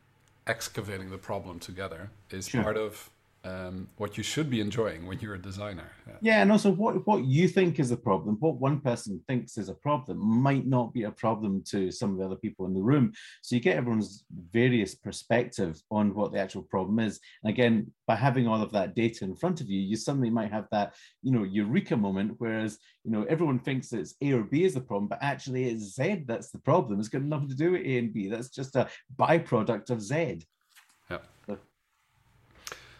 excavating 0.46 1.10
the 1.10 1.18
problem 1.18 1.60
together 1.60 2.10
is 2.30 2.48
sure. 2.48 2.62
part 2.62 2.76
of 2.76 3.08
um, 3.44 3.88
what 3.96 4.16
you 4.16 4.22
should 4.22 4.48
be 4.48 4.60
enjoying 4.60 5.06
when 5.06 5.20
you're 5.20 5.34
a 5.34 5.42
designer. 5.42 5.90
Yeah. 6.22 6.40
and 6.40 6.50
also 6.50 6.70
what 6.70 7.06
what 7.06 7.24
you 7.24 7.46
think 7.46 7.78
is 7.78 7.90
a 7.90 7.96
problem, 7.96 8.36
what 8.40 8.56
one 8.56 8.80
person 8.80 9.20
thinks 9.28 9.58
is 9.58 9.68
a 9.68 9.74
problem, 9.74 10.18
might 10.18 10.66
not 10.66 10.94
be 10.94 11.04
a 11.04 11.10
problem 11.10 11.62
to 11.68 11.90
some 11.90 12.12
of 12.12 12.18
the 12.18 12.24
other 12.24 12.36
people 12.36 12.66
in 12.66 12.74
the 12.74 12.82
room. 12.82 13.12
So 13.42 13.54
you 13.54 13.60
get 13.60 13.76
everyone's 13.76 14.24
various 14.52 14.94
perspective 14.94 15.80
on 15.90 16.14
what 16.14 16.32
the 16.32 16.38
actual 16.38 16.62
problem 16.62 16.98
is. 16.98 17.20
And 17.42 17.50
again, 17.50 17.92
by 18.06 18.16
having 18.16 18.46
all 18.46 18.62
of 18.62 18.72
that 18.72 18.94
data 18.94 19.24
in 19.24 19.36
front 19.36 19.60
of 19.60 19.68
you, 19.68 19.80
you 19.80 19.96
suddenly 19.96 20.30
might 20.30 20.52
have 20.52 20.66
that 20.70 20.94
you 21.22 21.32
know 21.32 21.44
eureka 21.44 21.96
moment, 21.96 22.34
whereas 22.38 22.78
you 23.04 23.10
know 23.10 23.24
everyone 23.24 23.58
thinks 23.58 23.92
it's 23.92 24.14
A 24.22 24.32
or 24.32 24.42
B 24.42 24.64
is 24.64 24.74
the 24.74 24.80
problem, 24.80 25.08
but 25.08 25.22
actually 25.22 25.68
it's 25.68 25.94
Z 25.94 26.24
that's 26.26 26.50
the 26.50 26.58
problem. 26.58 26.98
It's 26.98 27.08
got 27.08 27.22
nothing 27.22 27.48
to 27.48 27.54
do 27.54 27.72
with 27.72 27.82
A 27.82 27.98
and 27.98 28.12
B. 28.12 28.28
That's 28.28 28.48
just 28.48 28.76
a 28.76 28.88
byproduct 29.16 29.90
of 29.90 30.00
Z. 30.00 30.40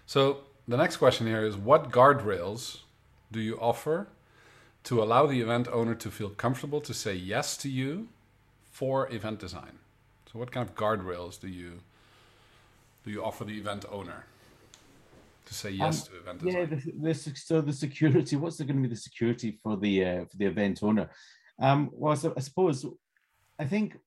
So 0.07 0.41
the 0.69 0.77
next 0.77 0.99
question 0.99 1.27
here 1.27 1.45
is 1.45 1.57
what 1.57 1.91
guardrails 1.91 2.79
do 3.33 3.41
you 3.41 3.59
offer 3.59 4.09
to 4.85 5.03
allow 5.03 5.27
the 5.27 5.41
event 5.41 5.67
owner 5.69 5.95
to 5.95 6.11
feel 6.11 6.31
comfortable 6.31 6.81
to 6.83 6.93
say 6.95 7.15
yes 7.15 7.57
to 7.59 7.69
you 7.69 8.09
for 8.71 9.11
event 9.13 9.39
design? 9.39 9.79
So 10.31 10.39
what 10.39 10.51
kind 10.51 10.69
of 10.69 10.75
guardrails 10.75 11.41
do 11.41 11.49
you 11.49 11.81
do 13.05 13.11
you 13.11 13.23
offer 13.23 13.45
the 13.45 13.59
event 13.59 13.85
owner 13.91 14.25
to 15.47 15.55
say 15.55 15.71
yes 15.71 16.03
um, 16.03 16.09
to 16.09 16.21
event 16.21 16.39
design? 16.43 16.61
Yeah, 16.61 16.67
the, 16.67 17.13
the, 17.13 17.15
so 17.15 17.61
the 17.61 17.73
security. 17.73 18.37
What's 18.37 18.59
going 18.59 18.77
to 18.77 18.83
be 18.83 18.89
the 18.89 18.97
security 18.97 19.59
for 19.63 19.77
the 19.77 20.05
uh, 20.05 20.25
for 20.25 20.37
the 20.37 20.47
event 20.47 20.81
owner? 20.83 21.11
Um, 21.59 21.91
well, 21.93 22.17
so 22.17 22.33
I 22.37 22.41
suppose 22.41 22.85
I 23.59 23.65
think 23.65 23.99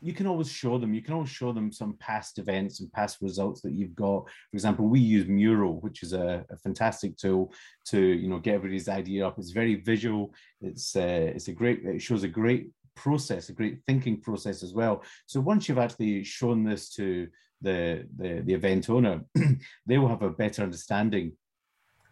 you 0.00 0.12
can 0.12 0.26
always 0.26 0.50
show 0.50 0.78
them 0.78 0.94
you 0.94 1.02
can 1.02 1.14
always 1.14 1.30
show 1.30 1.52
them 1.52 1.72
some 1.72 1.94
past 1.98 2.38
events 2.38 2.80
and 2.80 2.92
past 2.92 3.18
results 3.20 3.60
that 3.62 3.72
you've 3.72 3.94
got. 3.94 4.24
For 4.24 4.54
example 4.54 4.86
we 4.86 5.00
use 5.00 5.26
mural 5.26 5.80
which 5.80 6.02
is 6.02 6.12
a, 6.12 6.44
a 6.50 6.56
fantastic 6.56 7.16
tool 7.16 7.52
to 7.86 8.00
you 8.00 8.28
know 8.28 8.38
get 8.38 8.54
everybody's 8.54 8.88
idea 8.88 9.26
up. 9.26 9.38
It's 9.38 9.50
very 9.50 9.76
visual. 9.76 10.34
It's 10.60 10.96
uh, 10.96 11.32
it's 11.34 11.48
a 11.48 11.52
great 11.52 11.84
it 11.84 12.02
shows 12.02 12.22
a 12.22 12.28
great 12.28 12.70
process 12.94 13.48
a 13.48 13.52
great 13.52 13.78
thinking 13.86 14.20
process 14.20 14.62
as 14.62 14.72
well. 14.72 15.02
So 15.26 15.40
once 15.40 15.68
you've 15.68 15.78
actually 15.78 16.24
shown 16.24 16.64
this 16.64 16.90
to 16.94 17.28
the 17.60 18.06
the, 18.16 18.42
the 18.44 18.54
event 18.54 18.88
owner 18.90 19.20
they 19.86 19.98
will 19.98 20.08
have 20.08 20.22
a 20.22 20.30
better 20.30 20.62
understanding 20.62 21.32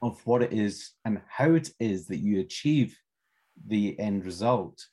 of 0.02 0.20
what 0.26 0.42
it 0.42 0.52
is 0.52 0.92
and 1.04 1.20
how 1.28 1.52
it 1.54 1.70
is 1.80 2.06
that 2.06 2.18
you 2.18 2.40
achieve 2.40 2.96
the 3.66 3.98
end 3.98 4.24
result 4.24 4.86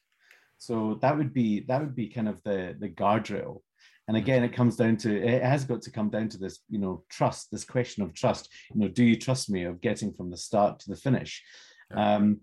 so 0.64 0.98
that 1.02 1.18
would 1.18 1.34
be 1.34 1.66
that 1.68 1.82
would 1.82 1.94
be 1.94 2.08
kind 2.08 2.30
of 2.30 2.42
the 2.44 2.76
the 2.80 2.88
guardrail. 2.88 3.60
And 4.08 4.16
again, 4.16 4.44
it 4.44 4.54
comes 4.54 4.78
down 4.78 4.96
to 4.98 5.10
it 5.14 5.44
has 5.44 5.66
got 5.66 5.82
to 5.82 5.92
come 5.92 6.10
down 6.10 6.30
to 6.30 6.38
this, 6.38 6.60
you 6.70 6.80
know, 6.80 7.04
trust, 7.10 7.52
this 7.52 7.66
question 7.66 8.02
of 8.02 8.14
trust. 8.14 8.50
You 8.74 8.82
know, 8.82 8.88
do 8.88 9.04
you 9.04 9.18
trust 9.18 9.50
me 9.50 9.64
of 9.64 9.82
getting 9.82 10.14
from 10.14 10.30
the 10.30 10.38
start 10.38 10.80
to 10.80 10.90
the 10.90 10.96
finish? 10.96 11.44
Yeah. 11.92 12.16
Um, 12.16 12.42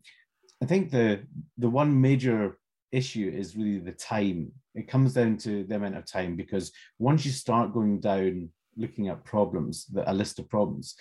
I 0.62 0.66
think 0.66 0.90
the 0.90 1.22
the 1.56 1.70
one 1.70 1.98
major 1.98 2.58
issue 2.92 3.32
is 3.34 3.56
really 3.56 3.78
the 3.78 3.92
time. 3.92 4.52
It 4.74 4.86
comes 4.86 5.14
down 5.14 5.38
to 5.38 5.64
the 5.64 5.76
amount 5.76 5.96
of 5.96 6.04
time 6.04 6.36
because 6.36 6.72
once 6.98 7.24
you 7.24 7.32
start 7.32 7.72
going 7.72 8.00
down 8.00 8.50
looking 8.76 9.08
at 9.08 9.24
problems, 9.24 9.86
a 10.06 10.12
list 10.12 10.38
of 10.38 10.48
problems, 10.50 10.94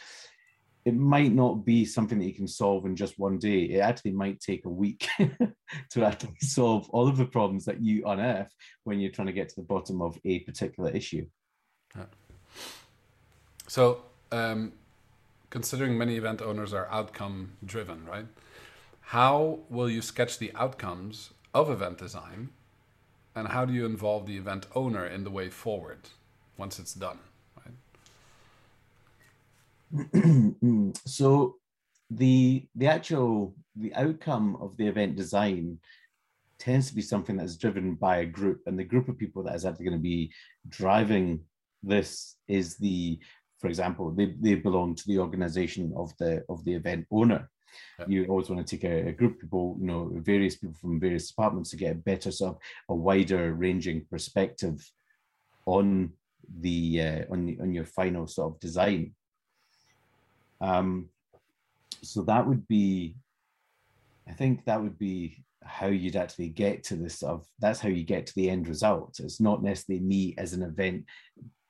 it 0.85 0.95
might 0.95 1.33
not 1.33 1.65
be 1.65 1.85
something 1.85 2.17
that 2.19 2.25
you 2.25 2.33
can 2.33 2.47
solve 2.47 2.85
in 2.85 2.95
just 2.95 3.19
one 3.19 3.37
day. 3.37 3.63
It 3.63 3.79
actually 3.79 4.11
might 4.11 4.39
take 4.39 4.65
a 4.65 4.69
week 4.69 5.07
to 5.91 6.03
actually 6.03 6.37
solve 6.41 6.89
all 6.91 7.07
of 7.07 7.17
the 7.17 7.25
problems 7.25 7.65
that 7.65 7.81
you 7.81 8.05
unearth 8.05 8.53
when 8.85 8.99
you're 8.99 9.11
trying 9.11 9.27
to 9.27 9.33
get 9.33 9.49
to 9.49 9.55
the 9.55 9.61
bottom 9.61 10.01
of 10.01 10.17
a 10.23 10.39
particular 10.39 10.89
issue. 10.91 11.25
Yeah. 11.95 12.05
So, 13.67 14.03
um, 14.31 14.73
considering 15.49 15.97
many 15.97 16.15
event 16.15 16.41
owners 16.41 16.73
are 16.73 16.87
outcome 16.89 17.51
driven, 17.65 18.05
right? 18.05 18.25
How 19.01 19.59
will 19.69 19.89
you 19.89 20.01
sketch 20.01 20.39
the 20.39 20.51
outcomes 20.55 21.31
of 21.53 21.69
event 21.69 21.97
design? 21.97 22.49
And 23.35 23.49
how 23.49 23.65
do 23.65 23.73
you 23.73 23.85
involve 23.85 24.25
the 24.25 24.37
event 24.37 24.65
owner 24.75 25.05
in 25.05 25.23
the 25.23 25.29
way 25.29 25.49
forward 25.49 26.09
once 26.57 26.79
it's 26.79 26.93
done? 26.93 27.19
so 31.05 31.55
the 32.11 32.67
the 32.75 32.87
actual 32.87 33.55
the 33.75 33.93
outcome 33.95 34.57
of 34.61 34.75
the 34.77 34.87
event 34.87 35.15
design 35.15 35.77
tends 36.57 36.89
to 36.89 36.95
be 36.95 37.01
something 37.01 37.37
that 37.37 37.45
is 37.45 37.57
driven 37.57 37.95
by 37.95 38.17
a 38.17 38.25
group 38.25 38.61
and 38.65 38.77
the 38.77 38.83
group 38.83 39.07
of 39.07 39.17
people 39.17 39.43
that 39.43 39.55
is 39.55 39.65
actually 39.65 39.85
going 39.85 39.97
to 39.97 40.01
be 40.01 40.31
driving 40.67 41.39
this 41.83 42.35
is 42.47 42.75
the 42.77 43.17
for 43.59 43.67
example 43.67 44.11
they, 44.11 44.35
they 44.39 44.55
belong 44.55 44.93
to 44.95 45.03
the 45.07 45.17
organization 45.17 45.93
of 45.95 46.11
the 46.17 46.43
of 46.49 46.63
the 46.65 46.73
event 46.73 47.05
owner 47.11 47.49
yeah. 47.99 48.05
you 48.07 48.25
always 48.25 48.49
want 48.49 48.65
to 48.65 48.77
take 48.77 48.83
a, 48.83 49.09
a, 49.09 49.11
group 49.11 49.35
of 49.35 49.41
people 49.41 49.77
you 49.79 49.87
know 49.87 50.11
various 50.15 50.55
people 50.55 50.75
from 50.81 50.99
various 50.99 51.29
departments 51.29 51.69
to 51.69 51.77
get 51.77 51.91
a 51.91 51.95
better 51.95 52.31
sort 52.31 52.55
of 52.55 52.61
a 52.89 52.95
wider 52.95 53.53
ranging 53.53 54.05
perspective 54.09 54.91
on 55.65 56.11
the 56.59 57.01
uh, 57.01 57.21
on 57.31 57.45
the, 57.45 57.59
on 57.61 57.73
your 57.73 57.85
final 57.85 58.27
sort 58.27 58.53
of 58.53 58.59
design 58.59 59.13
um, 60.61 61.09
so 62.01 62.21
that 62.23 62.47
would 62.47 62.67
be, 62.67 63.15
I 64.27 64.33
think 64.33 64.65
that 64.65 64.81
would 64.81 64.97
be 64.97 65.43
how 65.63 65.87
you'd 65.87 66.15
actually 66.15 66.49
get 66.49 66.83
to 66.83 66.95
this 66.95 67.21
of 67.21 67.45
that's 67.59 67.79
how 67.79 67.89
you 67.89 68.03
get 68.03 68.25
to 68.25 68.35
the 68.35 68.49
end 68.49 68.67
result. 68.67 69.19
It's 69.19 69.41
not 69.41 69.63
necessarily 69.63 70.03
me 70.03 70.35
as 70.37 70.53
an 70.53 70.63
event 70.63 71.05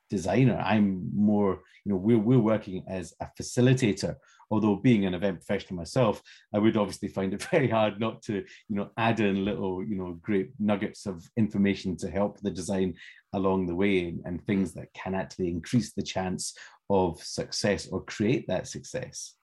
designer. 0.10 0.58
I'm 0.58 1.10
more, 1.13 1.62
you 1.86 1.91
know, 1.91 1.98
we're 1.98 2.17
we're 2.17 2.39
working 2.39 2.84
as 2.88 3.13
a 3.22 3.27
facilitator. 3.39 4.15
Although 4.51 4.77
being 4.77 5.05
an 5.05 5.13
event 5.13 5.46
professional 5.46 5.77
myself, 5.77 6.24
I 6.53 6.58
would 6.58 6.75
obviously 6.75 7.08
find 7.08 7.34
it 7.34 7.43
very 7.51 7.69
hard 7.69 8.00
not 8.00 8.24
to, 8.24 8.34
you 8.34 8.75
know, 8.75 8.89
add 8.98 9.19
in 9.19 9.46
little, 9.46 9.84
you 9.84 9.96
know, 9.96 10.17
great 10.22 10.51
nuggets 10.60 11.05
of 11.05 11.24
information 11.38 11.96
to 11.98 12.10
help 12.10 12.39
the 12.39 12.50
design 12.50 12.96
along 13.34 13.67
the 13.67 13.75
way 13.75 14.08
and, 14.08 14.22
and 14.25 14.46
things 14.46 14.74
that 14.74 14.91
can 14.93 15.13
actually 15.13 15.50
increase 15.50 15.93
the 15.93 16.01
chance 16.01 16.55
of 16.89 17.22
success 17.24 17.88
or 17.88 18.01
create 18.01 18.48
that 18.48 18.67
success. 18.67 19.34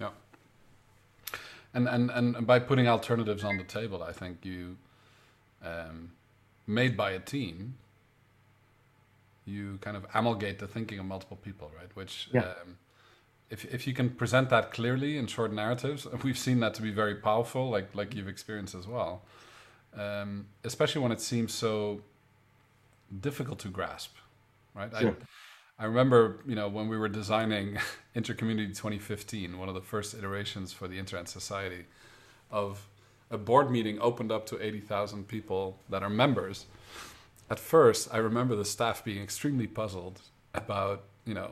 Yeah. 0.00 0.10
And, 1.74 1.88
and, 1.88 2.10
and 2.10 2.46
by 2.46 2.58
putting 2.58 2.86
alternatives 2.86 3.44
on 3.44 3.56
the 3.56 3.64
table, 3.64 4.02
I 4.02 4.12
think 4.12 4.44
you, 4.44 4.76
um, 5.64 6.12
made 6.66 6.96
by 6.96 7.12
a 7.12 7.18
team, 7.18 7.74
you 9.44 9.78
kind 9.80 9.96
of 9.96 10.06
amalgate 10.14 10.58
the 10.58 10.68
thinking 10.68 10.98
of 10.98 11.04
multiple 11.06 11.36
people, 11.36 11.70
right? 11.76 11.90
Which, 11.94 12.28
yeah. 12.32 12.40
um, 12.40 12.78
if, 13.50 13.64
if 13.64 13.86
you 13.86 13.94
can 13.94 14.10
present 14.10 14.50
that 14.50 14.70
clearly 14.70 15.18
in 15.18 15.26
short 15.26 15.52
narratives, 15.52 16.06
we've 16.22 16.38
seen 16.38 16.60
that 16.60 16.74
to 16.74 16.82
be 16.82 16.92
very 16.92 17.16
powerful, 17.16 17.70
like, 17.70 17.94
like 17.94 18.14
you've 18.14 18.28
experienced 18.28 18.74
as 18.74 18.86
well. 18.86 19.22
Um, 19.94 20.46
especially 20.64 21.02
when 21.02 21.12
it 21.12 21.20
seems 21.20 21.52
so 21.52 22.00
difficult 23.20 23.58
to 23.60 23.68
grasp, 23.68 24.14
right? 24.74 24.90
Sure. 24.98 25.10
I, 25.10 25.24
I 25.82 25.86
remember, 25.86 26.38
you 26.46 26.54
know, 26.54 26.68
when 26.68 26.86
we 26.86 26.96
were 26.96 27.08
designing 27.08 27.76
Intercommunity 28.16 28.68
2015, 28.68 29.58
one 29.58 29.68
of 29.68 29.74
the 29.74 29.80
first 29.80 30.14
iterations 30.14 30.72
for 30.72 30.86
the 30.86 30.96
Internet 30.96 31.28
Society, 31.28 31.86
of 32.52 32.86
a 33.32 33.36
board 33.36 33.68
meeting 33.68 33.98
opened 34.00 34.30
up 34.30 34.46
to 34.46 34.64
80,000 34.64 35.26
people 35.26 35.80
that 35.88 36.04
are 36.04 36.08
members. 36.08 36.66
At 37.50 37.58
first, 37.58 38.14
I 38.14 38.18
remember 38.18 38.54
the 38.54 38.64
staff 38.64 39.02
being 39.02 39.20
extremely 39.20 39.66
puzzled 39.66 40.20
about, 40.54 41.02
you 41.24 41.34
know, 41.34 41.50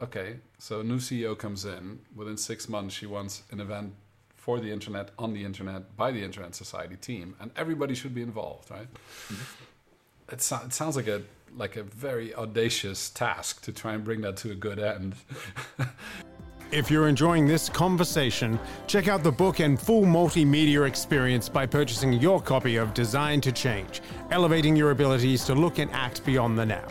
okay, 0.00 0.36
so 0.58 0.80
a 0.80 0.84
new 0.84 0.96
CEO 0.98 1.36
comes 1.36 1.66
in. 1.66 1.98
Within 2.14 2.38
six 2.38 2.70
months, 2.70 2.94
she 2.94 3.04
wants 3.04 3.42
an 3.50 3.60
event 3.60 3.92
for 4.34 4.60
the 4.60 4.72
internet, 4.72 5.10
on 5.18 5.34
the 5.34 5.44
internet, 5.44 5.94
by 5.94 6.10
the 6.10 6.22
Internet 6.22 6.54
Society 6.54 6.96
team, 6.96 7.36
and 7.38 7.50
everybody 7.54 7.94
should 7.94 8.14
be 8.14 8.22
involved, 8.22 8.70
right? 8.70 8.88
Mm-hmm. 9.28 10.32
It, 10.32 10.40
so- 10.40 10.62
it 10.64 10.72
sounds 10.72 10.96
like 10.96 11.08
a 11.08 11.20
like 11.54 11.76
a 11.76 11.82
very 11.82 12.34
audacious 12.34 13.10
task 13.10 13.62
to 13.62 13.72
try 13.72 13.94
and 13.94 14.04
bring 14.04 14.20
that 14.22 14.36
to 14.38 14.50
a 14.50 14.54
good 14.54 14.78
end. 14.78 15.14
If 16.72 16.90
you're 16.90 17.06
enjoying 17.06 17.46
this 17.46 17.68
conversation, 17.68 18.58
check 18.88 19.06
out 19.06 19.22
the 19.22 19.30
book 19.30 19.60
and 19.60 19.80
full 19.80 20.02
multimedia 20.02 20.84
experience 20.86 21.48
by 21.48 21.64
purchasing 21.64 22.12
your 22.14 22.42
copy 22.42 22.74
of 22.74 22.92
Design 22.92 23.40
to 23.42 23.52
Change, 23.52 24.02
elevating 24.32 24.74
your 24.74 24.90
abilities 24.90 25.44
to 25.44 25.54
look 25.54 25.78
and 25.78 25.88
act 25.92 26.26
beyond 26.26 26.58
the 26.58 26.66
now. 26.66 26.82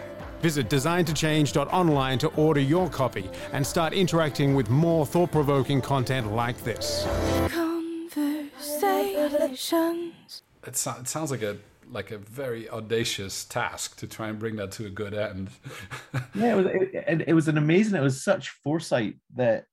Visit 0.41 0.69
designtochange.online 0.69 2.19
to 2.19 2.29
order 2.29 2.61
your 2.61 2.89
copy 2.89 3.29
and 3.51 3.67
start 3.67 3.91
interacting 3.91 4.55
with 4.55 4.69
more 4.69 5.05
thought 5.05 5.33
provoking 5.33 5.81
content 5.81 6.31
like 6.31 6.63
this. 6.63 7.05
Conversations. 7.51 10.41
It, 10.65 10.77
so- 10.77 10.95
it 11.01 11.09
sounds 11.09 11.31
like 11.31 11.41
a 11.41 11.57
like 11.89 12.11
a 12.11 12.17
very 12.17 12.69
audacious 12.69 13.45
task 13.45 13.97
to 13.97 14.07
try 14.07 14.29
and 14.29 14.39
bring 14.39 14.55
that 14.57 14.71
to 14.73 14.85
a 14.85 14.89
good 14.89 15.13
end. 15.13 15.49
yeah, 16.35 16.53
it 16.53 16.55
was, 16.55 16.65
it, 16.67 17.23
it 17.27 17.33
was 17.33 17.47
an 17.47 17.57
amazing. 17.57 17.95
It 17.95 18.03
was 18.03 18.23
such 18.23 18.49
foresight 18.49 19.15
that 19.35 19.65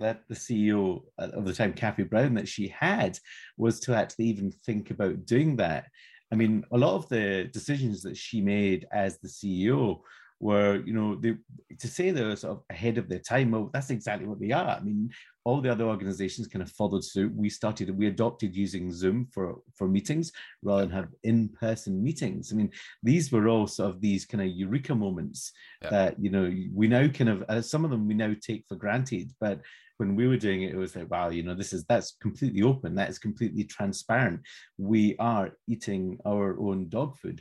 that 0.00 0.22
the 0.28 0.34
CEO 0.34 1.02
of 1.18 1.44
the 1.44 1.52
time, 1.52 1.74
Kathy 1.74 2.04
Brown, 2.04 2.34
that 2.34 2.48
she 2.48 2.68
had 2.68 3.18
was 3.56 3.80
to 3.80 3.94
actually 3.94 4.24
even 4.26 4.50
think 4.50 4.90
about 4.90 5.26
doing 5.26 5.56
that. 5.56 5.86
I 6.32 6.36
mean, 6.36 6.64
a 6.72 6.78
lot 6.78 6.94
of 6.94 7.08
the 7.08 7.50
decisions 7.52 8.02
that 8.02 8.16
she 8.16 8.40
made 8.40 8.86
as 8.92 9.18
the 9.18 9.28
CEO 9.28 10.00
were, 10.40 10.82
you 10.86 10.94
know, 10.94 11.16
they, 11.16 11.36
to 11.78 11.86
say 11.86 12.10
they're 12.10 12.34
sort 12.36 12.56
of 12.56 12.62
ahead 12.70 12.96
of 12.96 13.08
their 13.08 13.18
time, 13.18 13.50
well, 13.50 13.70
that's 13.72 13.90
exactly 13.90 14.26
what 14.26 14.40
they 14.40 14.52
are. 14.52 14.68
I 14.68 14.80
mean, 14.80 15.10
all 15.50 15.60
the 15.60 15.72
other 15.72 15.88
organizations 15.94 16.46
kind 16.46 16.62
of 16.62 16.70
followed 16.70 17.04
suit. 17.04 17.32
We 17.34 17.50
started, 17.50 17.98
we 17.98 18.06
adopted 18.06 18.54
using 18.54 18.92
Zoom 18.92 19.26
for, 19.32 19.46
for 19.76 19.88
meetings 19.88 20.30
rather 20.62 20.82
than 20.82 20.94
have 20.98 21.08
in-person 21.24 21.94
meetings. 22.08 22.52
I 22.52 22.54
mean, 22.56 22.70
these 23.02 23.32
were 23.32 23.48
all 23.48 23.66
sort 23.66 23.90
of 23.90 24.00
these 24.00 24.24
kind 24.30 24.42
of 24.42 24.56
eureka 24.62 24.94
moments 24.94 25.40
yeah. 25.82 25.90
that, 25.90 26.12
you 26.24 26.30
know, 26.30 26.46
we 26.72 26.86
now 26.86 27.08
kind 27.08 27.30
of, 27.30 27.38
uh, 27.48 27.62
some 27.72 27.84
of 27.84 27.90
them 27.90 28.06
we 28.06 28.14
now 28.14 28.32
take 28.40 28.62
for 28.68 28.76
granted, 28.76 29.26
but 29.40 29.60
when 29.98 30.16
we 30.16 30.26
were 30.28 30.44
doing 30.46 30.62
it, 30.62 30.72
it 30.74 30.78
was 30.84 30.94
like, 30.96 31.10
wow, 31.10 31.28
you 31.28 31.42
know, 31.42 31.54
this 31.54 31.72
is 31.72 31.84
that's 31.84 32.16
completely 32.26 32.62
open, 32.62 32.94
that 32.94 33.10
is 33.10 33.18
completely 33.18 33.64
transparent. 33.64 34.40
We 34.78 35.02
are 35.18 35.46
eating 35.66 36.18
our 36.24 36.58
own 36.58 36.88
dog 36.88 37.18
food, 37.20 37.38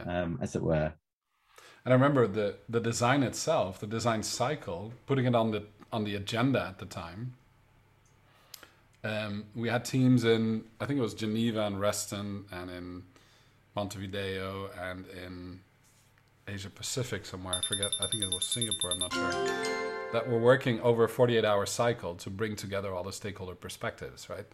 yeah. 0.00 0.22
um, 0.22 0.38
as 0.44 0.56
it 0.56 0.62
were. 0.62 0.92
And 1.84 1.92
I 1.92 1.96
remember 2.00 2.26
the 2.26 2.56
the 2.68 2.80
design 2.80 3.22
itself, 3.22 3.78
the 3.78 3.86
design 3.86 4.22
cycle, 4.22 4.92
putting 5.06 5.26
it 5.26 5.34
on 5.34 5.52
the 5.52 5.62
on 5.94 6.02
the 6.02 6.16
agenda 6.16 6.60
at 6.66 6.78
the 6.78 6.86
time. 6.86 7.34
Um, 9.04 9.44
we 9.54 9.68
had 9.68 9.84
teams 9.84 10.24
in, 10.24 10.64
I 10.80 10.86
think 10.86 10.98
it 10.98 11.02
was 11.02 11.14
Geneva 11.14 11.66
and 11.66 11.80
Reston, 11.80 12.46
and 12.50 12.68
in 12.68 13.04
Montevideo, 13.76 14.70
and 14.80 15.06
in 15.24 15.60
Asia 16.48 16.68
Pacific 16.68 17.24
somewhere. 17.24 17.54
I 17.54 17.60
forget. 17.60 17.92
I 18.00 18.06
think 18.08 18.24
it 18.24 18.34
was 18.34 18.44
Singapore. 18.44 18.90
I'm 18.90 18.98
not 18.98 19.12
sure 19.12 19.30
that 20.12 20.28
we're 20.28 20.40
working 20.40 20.80
over 20.80 21.04
a 21.04 21.08
48 21.08 21.44
hour 21.44 21.64
cycle 21.64 22.16
to 22.16 22.28
bring 22.28 22.56
together 22.56 22.92
all 22.92 23.04
the 23.04 23.12
stakeholder 23.12 23.54
perspectives, 23.54 24.28
right? 24.28 24.46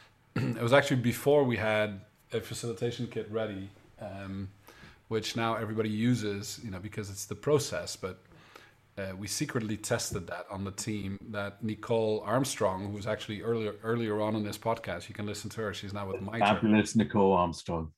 it 0.34 0.60
was 0.62 0.72
actually 0.72 0.96
before 0.96 1.44
we 1.44 1.56
had 1.56 2.00
a 2.32 2.40
facilitation 2.40 3.06
kit 3.06 3.30
ready, 3.30 3.70
um, 4.00 4.48
which 5.06 5.36
now 5.36 5.54
everybody 5.54 5.90
uses, 5.90 6.58
you 6.64 6.72
know, 6.72 6.80
because 6.80 7.08
it's 7.08 7.26
the 7.26 7.36
process. 7.36 7.94
But 7.94 8.18
uh, 8.98 9.14
we 9.16 9.26
secretly 9.28 9.76
tested 9.76 10.26
that 10.26 10.46
on 10.50 10.64
the 10.64 10.72
team. 10.72 11.18
That 11.30 11.62
Nicole 11.62 12.22
Armstrong, 12.26 12.86
who 12.86 12.92
was 12.92 13.06
actually 13.06 13.42
earlier 13.42 13.74
earlier 13.84 14.20
on 14.20 14.34
in 14.34 14.42
this 14.42 14.58
podcast, 14.58 15.08
you 15.08 15.14
can 15.14 15.26
listen 15.26 15.48
to 15.50 15.60
her. 15.62 15.72
She's 15.72 15.92
now 15.92 16.08
with 16.08 16.20
my 16.20 16.38
fabulous 16.38 16.96
Nicole 16.96 17.32
Armstrong. 17.32 17.92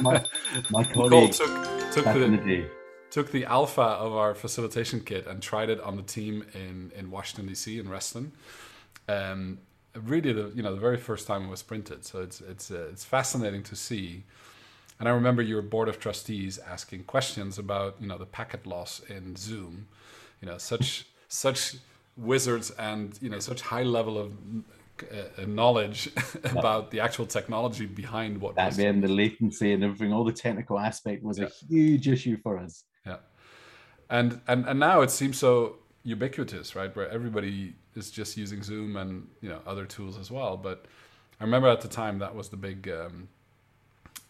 my, 0.00 0.24
my 0.70 0.84
colleague 0.94 1.32
took, 1.32 1.48
took 1.92 2.04
the, 2.04 2.66
took 3.10 3.32
the 3.32 3.44
alpha 3.44 3.82
of 3.82 4.12
our 4.12 4.34
facilitation 4.34 5.00
kit 5.00 5.26
and 5.26 5.42
tried 5.42 5.68
it 5.68 5.80
on 5.80 5.96
the 5.96 6.02
team 6.02 6.44
in, 6.54 6.92
in 6.96 7.10
Washington 7.10 7.46
D.C. 7.46 7.78
in 7.78 7.88
Reston. 7.88 8.32
Um, 9.08 9.58
really, 9.94 10.32
the 10.32 10.52
you 10.54 10.62
know 10.62 10.74
the 10.74 10.80
very 10.80 10.98
first 10.98 11.26
time 11.26 11.44
it 11.46 11.48
was 11.48 11.62
printed, 11.62 12.04
so 12.04 12.22
it's 12.22 12.40
it's 12.40 12.70
uh, 12.70 12.88
it's 12.92 13.04
fascinating 13.04 13.62
to 13.64 13.76
see. 13.76 14.24
And 15.00 15.08
I 15.08 15.12
remember 15.12 15.42
your 15.42 15.62
board 15.62 15.88
of 15.88 16.00
trustees 16.00 16.58
asking 16.58 17.04
questions 17.04 17.58
about 17.58 17.96
you 18.00 18.06
know 18.06 18.18
the 18.18 18.26
packet 18.26 18.66
loss 18.66 19.00
in 19.08 19.36
Zoom, 19.36 19.88
you 20.40 20.48
know 20.48 20.58
such 20.58 21.06
such 21.28 21.76
wizards 22.16 22.70
and 22.72 23.18
you 23.22 23.30
know 23.30 23.38
such 23.38 23.60
high 23.60 23.82
level 23.82 24.18
of 24.18 24.32
uh, 25.02 25.46
knowledge 25.46 26.10
about 26.44 26.90
the 26.90 27.00
actual 27.00 27.26
technology 27.26 27.86
behind 27.86 28.40
what 28.40 28.56
that 28.56 28.74
then 28.74 29.00
the 29.00 29.08
latency 29.08 29.72
and 29.72 29.84
everything 29.84 30.12
all 30.12 30.24
the 30.24 30.32
technical 30.32 30.78
aspect 30.78 31.22
was 31.22 31.38
yeah. 31.38 31.46
a 31.46 31.66
huge 31.68 32.08
issue 32.08 32.36
for 32.42 32.58
us. 32.58 32.84
Yeah. 33.06 33.16
And 34.10 34.40
and 34.48 34.66
and 34.66 34.80
now 34.80 35.02
it 35.02 35.10
seems 35.10 35.38
so 35.38 35.76
ubiquitous 36.02 36.74
right? 36.74 36.94
Where 36.94 37.08
everybody 37.10 37.74
is 37.94 38.10
just 38.10 38.36
using 38.36 38.62
zoom 38.62 38.96
and 38.96 39.28
you 39.40 39.48
know 39.48 39.60
other 39.66 39.86
tools 39.86 40.18
as 40.18 40.30
well. 40.30 40.56
But 40.56 40.86
i 41.40 41.44
remember 41.44 41.68
at 41.68 41.80
the 41.80 41.88
time 41.88 42.18
that 42.18 42.34
was 42.34 42.48
the 42.48 42.56
big 42.56 42.88
um, 42.88 43.28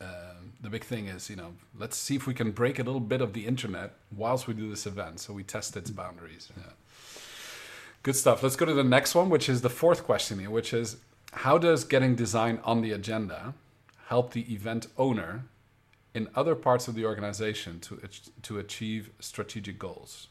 uh, 0.01 0.35
the 0.61 0.71
big 0.71 0.85
thing 0.85 1.07
is 1.07 1.29
you 1.29 1.37
know 1.37 1.55
let's 1.77 1.97
see 1.97 2.17
if 2.17 2.27
we 2.27 2.35
can 2.35 2.51
break 2.51 2.79
a 2.79 2.83
little 2.83 3.01
bit 3.01 3.21
of 3.21 3.33
the 3.33 3.47
internet 3.47 3.95
whilst 4.15 4.47
we 4.47 4.55
do 4.55 4.69
this 4.71 4.87
event 4.87 5.21
so 5.21 5.33
we 5.33 5.43
test 5.43 5.77
its 5.77 5.91
boundaries 5.91 6.49
yeah. 6.57 6.73
Good 8.03 8.17
stuff. 8.17 8.43
Let's 8.43 8.57
go 8.57 8.65
to 8.65 8.75
the 8.75 8.85
next 8.85 9.15
one, 9.15 9.29
which 9.29 9.49
is 9.49 9.61
the 9.61 9.71
fourth 9.71 10.05
question 10.05 10.39
here, 10.39 10.51
which 10.51 10.73
is 10.73 10.99
how 11.33 11.59
does 11.59 11.85
getting 11.85 12.15
design 12.15 12.61
on 12.65 12.81
the 12.81 12.93
agenda 12.93 13.55
help 14.07 14.33
the 14.33 14.53
event 14.53 14.87
owner 14.97 15.45
in 16.15 16.29
other 16.35 16.55
parts 16.55 16.89
of 16.89 16.95
the 16.95 17.05
organization 17.05 17.81
to 17.81 18.01
to 18.43 18.59
achieve 18.59 19.11
strategic 19.19 19.79
goals? 19.79 20.29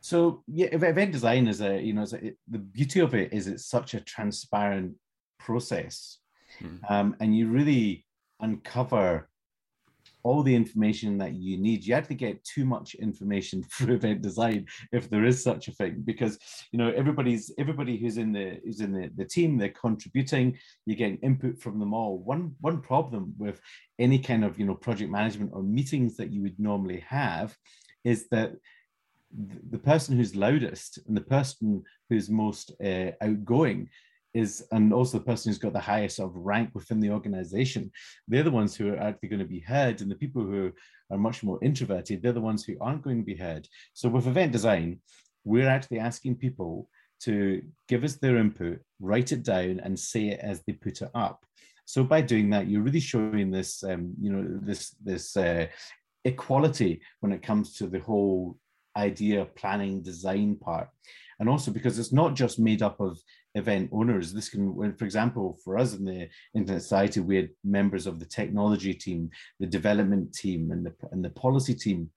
So 0.00 0.42
yeah, 0.46 0.66
event 0.66 1.12
design 1.12 1.48
is 1.48 1.60
a 1.62 1.80
you 1.80 1.94
know 1.94 2.06
a, 2.12 2.26
it, 2.26 2.38
the 2.46 2.58
beauty 2.58 3.00
of 3.00 3.14
it 3.14 3.32
is 3.32 3.46
it's 3.46 3.64
such 3.64 3.94
a 3.94 4.00
transparent 4.00 4.94
process, 5.38 6.18
hmm. 6.58 6.76
um, 6.88 7.16
and 7.20 7.36
you 7.36 7.48
really 7.48 8.04
uncover 8.40 9.28
all 10.26 10.42
the 10.42 10.54
information 10.54 11.16
that 11.18 11.34
you 11.34 11.56
need. 11.56 11.84
You 11.84 11.94
actually 11.94 12.16
get 12.16 12.42
too 12.42 12.64
much 12.64 12.96
information 12.96 13.62
for 13.70 13.92
event 13.92 14.22
design, 14.22 14.66
if 14.92 15.08
there 15.08 15.24
is 15.24 15.42
such 15.42 15.68
a 15.68 15.72
thing, 15.72 16.02
because 16.04 16.38
you 16.72 16.78
know 16.78 16.90
everybody's 16.90 17.52
everybody 17.58 17.96
who's 17.96 18.18
in 18.18 18.32
the 18.32 18.60
who's 18.64 18.80
in 18.80 18.92
the, 18.92 19.10
the 19.16 19.24
team, 19.24 19.56
they're 19.56 19.68
contributing. 19.86 20.58
You're 20.84 20.96
getting 20.96 21.18
input 21.18 21.60
from 21.60 21.78
them 21.78 21.94
all. 21.94 22.18
One 22.18 22.54
one 22.60 22.80
problem 22.80 23.34
with 23.38 23.60
any 23.98 24.18
kind 24.18 24.44
of 24.44 24.58
you 24.58 24.66
know 24.66 24.74
project 24.74 25.10
management 25.10 25.52
or 25.54 25.62
meetings 25.62 26.16
that 26.16 26.32
you 26.32 26.42
would 26.42 26.58
normally 26.58 27.04
have 27.08 27.56
is 28.04 28.28
that 28.30 28.52
the 29.70 29.78
person 29.78 30.16
who's 30.16 30.36
loudest 30.36 30.98
and 31.06 31.16
the 31.16 31.28
person 31.36 31.82
who's 32.08 32.30
most 32.30 32.72
uh, 32.84 33.10
outgoing 33.20 33.88
is 34.36 34.66
and 34.72 34.92
also 34.92 35.18
the 35.18 35.24
person 35.24 35.50
who's 35.50 35.58
got 35.58 35.72
the 35.72 35.80
highest 35.80 36.16
sort 36.16 36.30
of 36.30 36.36
rank 36.36 36.70
within 36.74 37.00
the 37.00 37.10
organization 37.10 37.90
they're 38.28 38.42
the 38.42 38.50
ones 38.50 38.76
who 38.76 38.92
are 38.92 38.98
actually 38.98 39.28
going 39.28 39.40
to 39.40 39.46
be 39.46 39.60
heard 39.60 40.00
and 40.00 40.10
the 40.10 40.16
people 40.16 40.42
who 40.42 40.70
are 41.10 41.18
much 41.18 41.42
more 41.42 41.58
introverted 41.62 42.22
they're 42.22 42.32
the 42.32 42.40
ones 42.40 42.64
who 42.64 42.76
aren't 42.80 43.02
going 43.02 43.18
to 43.18 43.24
be 43.24 43.36
heard. 43.36 43.66
So 43.94 44.08
with 44.08 44.26
event 44.26 44.52
design 44.52 45.00
we're 45.44 45.68
actually 45.68 46.00
asking 46.00 46.36
people 46.36 46.88
to 47.20 47.62
give 47.88 48.04
us 48.04 48.16
their 48.16 48.36
input 48.36 48.78
write 49.00 49.32
it 49.32 49.42
down 49.42 49.80
and 49.82 49.98
say 49.98 50.28
it 50.28 50.40
as 50.40 50.62
they 50.62 50.74
put 50.74 51.00
it 51.02 51.10
up. 51.14 51.44
So 51.86 52.04
by 52.04 52.20
doing 52.20 52.50
that 52.50 52.68
you're 52.68 52.82
really 52.82 53.00
showing 53.00 53.50
this 53.50 53.82
um, 53.84 54.14
you 54.20 54.30
know 54.32 54.44
this 54.62 54.90
this 55.02 55.36
uh, 55.36 55.66
equality 56.24 57.00
when 57.20 57.32
it 57.32 57.42
comes 57.42 57.74
to 57.74 57.86
the 57.86 58.00
whole 58.00 58.58
idea 58.96 59.44
planning 59.44 60.02
design 60.02 60.56
part 60.56 60.88
and 61.38 61.48
also 61.48 61.70
because 61.70 61.98
it's 61.98 62.12
not 62.12 62.34
just 62.34 62.58
made 62.58 62.82
up 62.82 63.00
of 63.00 63.18
event 63.54 63.90
owners. 63.92 64.32
This 64.32 64.48
can, 64.48 64.94
for 64.96 65.04
example, 65.04 65.58
for 65.64 65.78
us 65.78 65.94
in 65.94 66.04
the 66.04 66.28
Internet 66.54 66.82
Society, 66.82 67.20
we 67.20 67.36
had 67.36 67.50
members 67.64 68.06
of 68.06 68.18
the 68.18 68.26
technology 68.26 68.94
team, 68.94 69.30
the 69.60 69.66
development 69.66 70.32
team, 70.34 70.70
and 70.70 70.84
the 70.84 70.94
and 71.12 71.24
the 71.24 71.30
policy 71.30 71.74
team, 71.74 72.10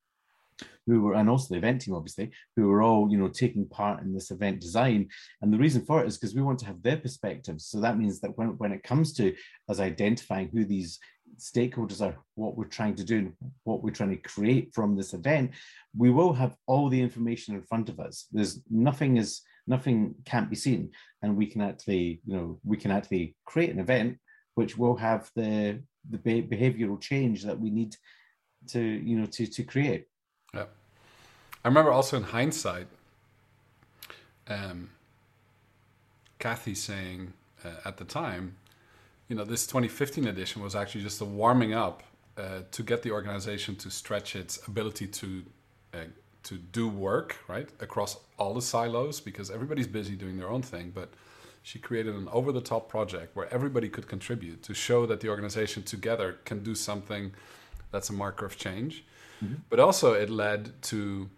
who 0.85 1.01
were, 1.01 1.15
and 1.15 1.29
also 1.29 1.53
the 1.53 1.57
event 1.57 1.81
team, 1.81 1.95
obviously, 1.95 2.31
who 2.55 2.67
were 2.67 2.81
all, 2.81 3.09
you 3.11 3.17
know, 3.17 3.27
taking 3.27 3.65
part 3.67 4.01
in 4.01 4.13
this 4.13 4.31
event 4.31 4.59
design. 4.59 5.07
And 5.41 5.53
the 5.53 5.57
reason 5.57 5.85
for 5.85 6.01
it 6.03 6.07
is 6.07 6.17
because 6.17 6.35
we 6.35 6.41
want 6.41 6.59
to 6.59 6.65
have 6.65 6.81
their 6.81 6.97
perspectives. 6.97 7.65
So 7.67 7.79
that 7.81 7.97
means 7.97 8.19
that 8.21 8.37
when 8.37 8.57
when 8.57 8.71
it 8.71 8.83
comes 8.83 9.13
to 9.13 9.35
us 9.69 9.79
identifying 9.79 10.49
who 10.49 10.65
these 10.65 10.99
stakeholders 11.37 12.01
are, 12.01 12.17
what 12.35 12.57
we're 12.57 12.65
trying 12.65 12.95
to 12.95 13.03
do, 13.03 13.17
and 13.17 13.33
what 13.63 13.83
we're 13.83 13.91
trying 13.91 14.09
to 14.09 14.29
create 14.29 14.73
from 14.73 14.95
this 14.95 15.13
event, 15.13 15.51
we 15.97 16.09
will 16.09 16.33
have 16.33 16.55
all 16.67 16.89
the 16.89 17.01
information 17.01 17.55
in 17.55 17.61
front 17.63 17.89
of 17.89 17.99
us. 17.99 18.27
There's 18.31 18.61
nothing 18.69 19.17
is 19.17 19.41
nothing 19.67 20.15
can't 20.25 20.49
be 20.49 20.55
seen. 20.55 20.91
And 21.21 21.37
we 21.37 21.45
can 21.45 21.61
actually 21.61 22.21
you 22.25 22.35
know 22.35 22.59
we 22.63 22.77
can 22.77 22.91
actually 22.91 23.35
create 23.45 23.71
an 23.71 23.79
event 23.79 24.17
which 24.55 24.77
will 24.77 24.95
have 24.95 25.29
the 25.35 25.81
the 26.09 26.17
behavioral 26.17 26.99
change 26.99 27.43
that 27.43 27.59
we 27.59 27.69
need 27.69 27.95
to 28.67 28.81
you 28.81 29.19
know 29.19 29.25
to 29.27 29.45
to 29.47 29.63
create. 29.63 30.07
Yeah. 30.53 30.65
I 31.63 31.67
remember 31.67 31.91
also 31.91 32.17
in 32.17 32.23
hindsight 32.23 32.87
um 34.47 34.89
kathy 36.39 36.73
saying 36.73 37.33
uh, 37.63 37.69
at 37.85 37.97
the 37.97 38.05
time 38.05 38.55
you 39.29 39.35
know 39.35 39.45
this 39.45 39.65
2015 39.67 40.27
edition 40.27 40.61
was 40.61 40.75
actually 40.75 41.03
just 41.03 41.21
a 41.21 41.25
warming 41.25 41.73
up 41.73 42.03
uh, 42.37 42.61
to 42.71 42.83
get 42.83 43.03
the 43.03 43.11
organization 43.11 43.75
to 43.77 43.89
stretch 43.89 44.35
its 44.35 44.67
ability 44.67 45.07
to 45.07 45.43
uh, 45.93 45.97
to 46.43 46.55
do 46.55 46.89
work 46.89 47.37
right 47.47 47.69
across 47.79 48.17
all 48.37 48.53
the 48.53 48.61
silos 48.61 49.19
because 49.19 49.49
everybody's 49.51 49.87
busy 49.87 50.15
doing 50.15 50.37
their 50.37 50.49
own 50.49 50.61
thing 50.61 50.91
but 50.93 51.09
she 51.61 51.77
created 51.77 52.15
an 52.15 52.27
over 52.31 52.51
the 52.51 52.61
top 52.61 52.89
project 52.89 53.35
where 53.35 53.53
everybody 53.53 53.87
could 53.87 54.07
contribute 54.07 54.63
to 54.63 54.73
show 54.73 55.05
that 55.05 55.19
the 55.19 55.29
organization 55.29 55.83
together 55.83 56.37
can 56.45 56.63
do 56.63 56.73
something 56.73 57.31
that's 57.91 58.09
a 58.09 58.13
marker 58.13 58.45
of 58.45 58.57
change 58.57 59.05
mm-hmm. 59.43 59.55
but 59.69 59.79
also 59.79 60.13
it 60.13 60.29
led 60.29 60.81
to 60.81 61.29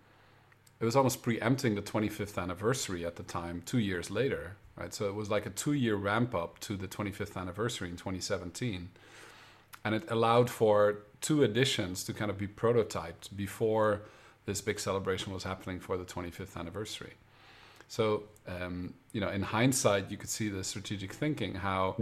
it 0.79 0.85
was 0.85 0.95
almost 0.95 1.21
preempting 1.21 1.75
the 1.75 1.81
25th 1.81 2.41
anniversary 2.41 3.05
at 3.05 3.15
the 3.15 3.23
time 3.23 3.61
2 3.65 3.79
years 3.79 4.09
later 4.09 4.55
right? 4.81 4.93
So 4.93 5.07
it 5.07 5.15
was 5.15 5.29
like 5.29 5.45
a 5.45 5.49
two-year 5.49 5.95
ramp 5.95 6.33
up 6.33 6.59
to 6.61 6.75
the 6.75 6.87
25th 6.87 7.37
anniversary 7.37 7.89
in 7.89 7.97
2017, 7.97 8.89
and 9.85 9.95
it 9.95 10.03
allowed 10.09 10.49
for 10.49 11.03
two 11.21 11.43
editions 11.43 12.03
to 12.05 12.13
kind 12.13 12.31
of 12.31 12.37
be 12.37 12.47
prototyped 12.47 13.35
before 13.35 14.01
this 14.45 14.59
big 14.59 14.79
celebration 14.79 15.31
was 15.31 15.43
happening 15.43 15.79
for 15.79 15.97
the 15.97 16.03
25th 16.03 16.57
anniversary. 16.57 17.13
So, 17.87 18.23
um, 18.47 18.93
you 19.11 19.21
know, 19.21 19.29
in 19.29 19.43
hindsight, 19.43 20.09
you 20.09 20.17
could 20.17 20.29
see 20.29 20.49
the 20.49 20.63
strategic 20.63 21.13
thinking 21.13 21.53
how 21.53 21.97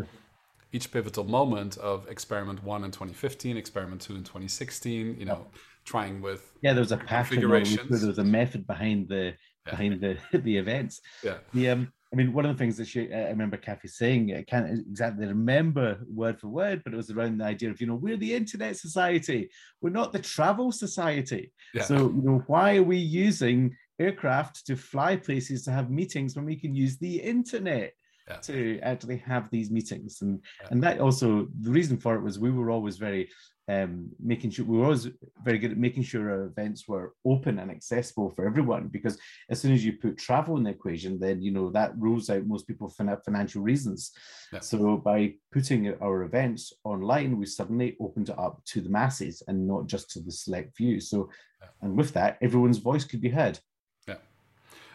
each 0.72 0.92
pivotal 0.92 1.24
moment 1.24 1.78
of 1.78 2.08
experiment 2.08 2.64
one 2.64 2.84
in 2.84 2.92
2015, 2.92 3.58
experiment 3.58 4.02
two 4.02 4.16
in 4.16 4.24
2016, 4.24 5.18
you 5.20 5.26
know, 5.26 5.48
trying 5.84 6.22
with 6.22 6.52
yeah, 6.62 6.74
there 6.74 6.82
was 6.82 6.92
a 6.92 6.98
pattern. 6.98 7.42
There 7.42 8.08
was 8.08 8.20
a 8.20 8.24
method 8.24 8.68
behind 8.68 9.10
the 9.10 9.34
yeah. 9.66 9.72
behind 9.72 10.02
the 10.02 10.18
the 10.38 10.58
events. 10.58 11.02
Yeah. 11.24 11.38
The 11.54 11.70
um, 11.70 11.94
I 12.12 12.16
mean, 12.16 12.34
one 12.34 12.46
of 12.46 12.56
the 12.56 12.58
things 12.58 12.76
that 12.78 12.88
she, 12.88 13.14
I 13.14 13.30
remember 13.30 13.58
Kathy 13.58 13.88
saying, 13.88 14.36
I 14.36 14.42
can't 14.42 14.72
exactly 14.72 15.28
remember 15.28 16.00
word 16.12 16.40
for 16.40 16.48
word, 16.48 16.82
but 16.84 16.94
it 16.94 16.98
was 16.98 17.12
around 17.12 17.38
the 17.38 17.46
idea 17.46 17.70
of, 17.70 17.80
you 17.80 17.86
know, 17.86 17.96
we're 17.96 18.18
the 18.18 18.34
internet 18.34 18.78
society, 18.78 19.50
we're 19.82 19.92
not 19.92 20.12
the 20.12 20.20
travel 20.20 20.72
society. 20.72 21.52
Yeah. 21.74 21.84
So, 21.84 21.96
you 21.96 22.22
know, 22.24 22.44
why 22.48 22.78
are 22.78 22.84
we 22.84 22.98
using 22.98 23.76
aircraft 24.00 24.66
to 24.68 24.76
fly 24.76 25.18
places 25.18 25.64
to 25.66 25.72
have 25.72 25.92
meetings 25.92 26.36
when 26.36 26.46
we 26.46 26.56
can 26.56 26.74
use 26.74 26.98
the 26.98 27.18
internet? 27.18 27.94
Yeah. 28.28 28.38
to 28.42 28.80
actually 28.84 29.18
have 29.18 29.50
these 29.50 29.72
meetings 29.72 30.22
and 30.22 30.40
yeah. 30.62 30.68
and 30.70 30.84
that 30.84 31.00
also 31.00 31.48
the 31.62 31.72
reason 31.72 31.98
for 31.98 32.14
it 32.14 32.22
was 32.22 32.38
we 32.38 32.52
were 32.52 32.70
always 32.70 32.98
very 32.98 33.28
um, 33.70 34.10
making 34.20 34.50
sure 34.50 34.66
we 34.66 34.78
were 34.78 34.86
always 34.86 35.08
very 35.44 35.60
good 35.60 35.72
at 35.72 35.78
making 35.78 36.02
sure 36.02 36.32
our 36.32 36.46
events 36.46 36.88
were 36.88 37.14
open 37.24 37.60
and 37.60 37.70
accessible 37.70 38.32
for 38.32 38.48
everyone. 38.48 38.88
Because 38.88 39.20
as 39.50 39.62
soon 39.62 39.74
as 39.74 39.86
you 39.86 39.94
put 39.94 40.18
travel 40.18 40.58
in 40.58 40.64
the 40.64 40.72
equation, 40.72 41.20
then 41.20 41.40
you 41.42 41.52
know 41.52 41.70
that 41.70 41.96
rules 41.96 42.32
out 42.32 42.48
most 42.48 42.68
people 42.68 42.90
for 42.90 43.20
financial 43.24 43.62
reasons. 43.62 44.12
Yeah. 44.52 44.62
So 44.62 44.98
by 44.98 45.36
putting 45.52 45.94
our 46.02 46.24
events 46.24 46.74
online, 46.84 47.38
we 47.38 47.46
suddenly 47.46 47.96
opened 48.02 48.30
it 48.30 48.40
up 48.40 48.60
to 48.66 48.82
the 48.82 48.90
masses 48.90 49.44
and 49.48 49.68
not 49.68 49.86
just 49.86 50.10
to 50.12 50.20
the 50.20 50.32
select 50.32 50.76
few. 50.76 51.00
So, 51.00 51.30
yeah. 51.62 51.68
and 51.84 51.96
with 51.96 52.12
that, 52.14 52.40
everyone's 52.42 52.80
voice 52.80 53.04
could 53.04 53.22
be 53.22 53.30
heard. 53.30 53.60
Yeah, 54.08 54.16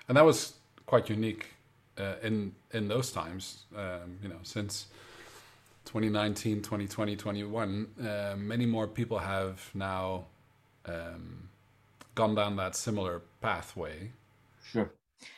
and 0.08 0.16
that 0.16 0.24
was 0.24 0.54
quite 0.84 1.08
unique 1.08 1.46
uh, 1.96 2.16
in 2.22 2.56
in 2.72 2.88
those 2.88 3.12
times. 3.12 3.66
Um, 3.76 4.18
you 4.20 4.28
know, 4.28 4.40
since 4.42 4.86
2019, 5.84 6.62
2020, 6.62 7.16
21, 7.16 7.88
uh, 8.00 8.34
many 8.36 8.66
more 8.66 8.86
people 8.86 9.18
have 9.18 9.70
now 9.74 10.26
um, 10.86 11.48
gone 12.14 12.34
down 12.34 12.56
that 12.56 12.74
similar 12.74 13.22
pathway. 13.40 14.10
Sure. 14.62 14.92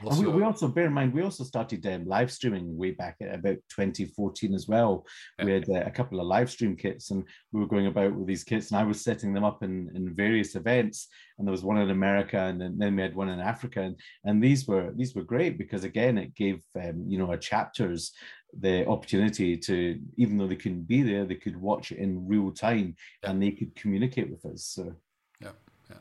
Also, 0.05 0.23
we, 0.23 0.29
we, 0.29 0.43
also 0.43 0.69
bear 0.69 0.87
in 0.87 0.93
mind 0.93 1.13
we 1.13 1.23
also 1.23 1.45
started 1.45 1.87
um, 1.87 2.07
live 2.07 2.31
streaming 2.31 2.77
way 2.77 2.91
back 2.91 3.17
at 3.21 3.35
about 3.35 3.57
2014 3.71 4.55
as 4.55 4.69
well. 4.69 5.07
Yeah. 5.39 5.45
We 5.45 5.53
had 5.53 5.69
uh, 5.69 5.83
a 5.87 5.91
couple 5.91 6.21
of 6.21 6.27
live 6.27 6.51
stream 6.51 6.77
kits, 6.77 7.11
and 7.11 7.25
we 7.53 7.61
were 7.61 7.67
going 7.67 7.87
about 7.87 8.15
with 8.15 8.27
these 8.27 8.45
kits, 8.45 8.71
and 8.71 8.81
I 8.81 8.85
was 8.85 9.03
setting 9.03 9.33
them 9.33 9.45
up 9.45 9.63
in, 9.63 9.91
in 9.95 10.15
various 10.15 10.55
events. 10.55 11.09
And 11.39 11.47
there 11.47 11.53
was 11.53 11.63
one 11.63 11.79
in 11.79 11.91
America, 11.91 12.39
and 12.39 12.61
then, 12.61 12.79
then 12.79 12.97
we 12.97 13.03
had 13.03 13.15
one 13.15 13.29
in 13.29 13.41
Africa, 13.41 13.83
and, 13.83 13.97
and 14.25 14.43
these 14.43 14.67
were 14.67 14.93
these 14.97 15.15
were 15.15 15.23
great 15.23 15.59
because 15.59 15.85
again 15.85 16.19
it 16.19 16.35
gave 16.35 16.63
um, 16.77 17.05
you 17.07 17.19
know 17.19 17.31
our 17.31 17.37
chapters 17.37 18.13
the 18.59 18.87
opportunity 18.87 19.57
to, 19.57 20.01
even 20.17 20.37
though 20.39 20.47
they 20.47 20.57
couldn't 20.57 20.89
be 20.89 21.03
there, 21.03 21.25
they 21.25 21.35
could 21.35 21.57
watch 21.57 21.93
it 21.93 21.99
in 21.99 22.27
real 22.27 22.51
time 22.51 22.97
yeah. 23.23 23.31
and 23.31 23.43
they 23.43 23.51
could 23.51 23.75
communicate 23.75 24.31
with 24.31 24.45
us. 24.47 24.63
So, 24.63 24.95
yeah, 25.41 25.51
yeah. 25.91 25.97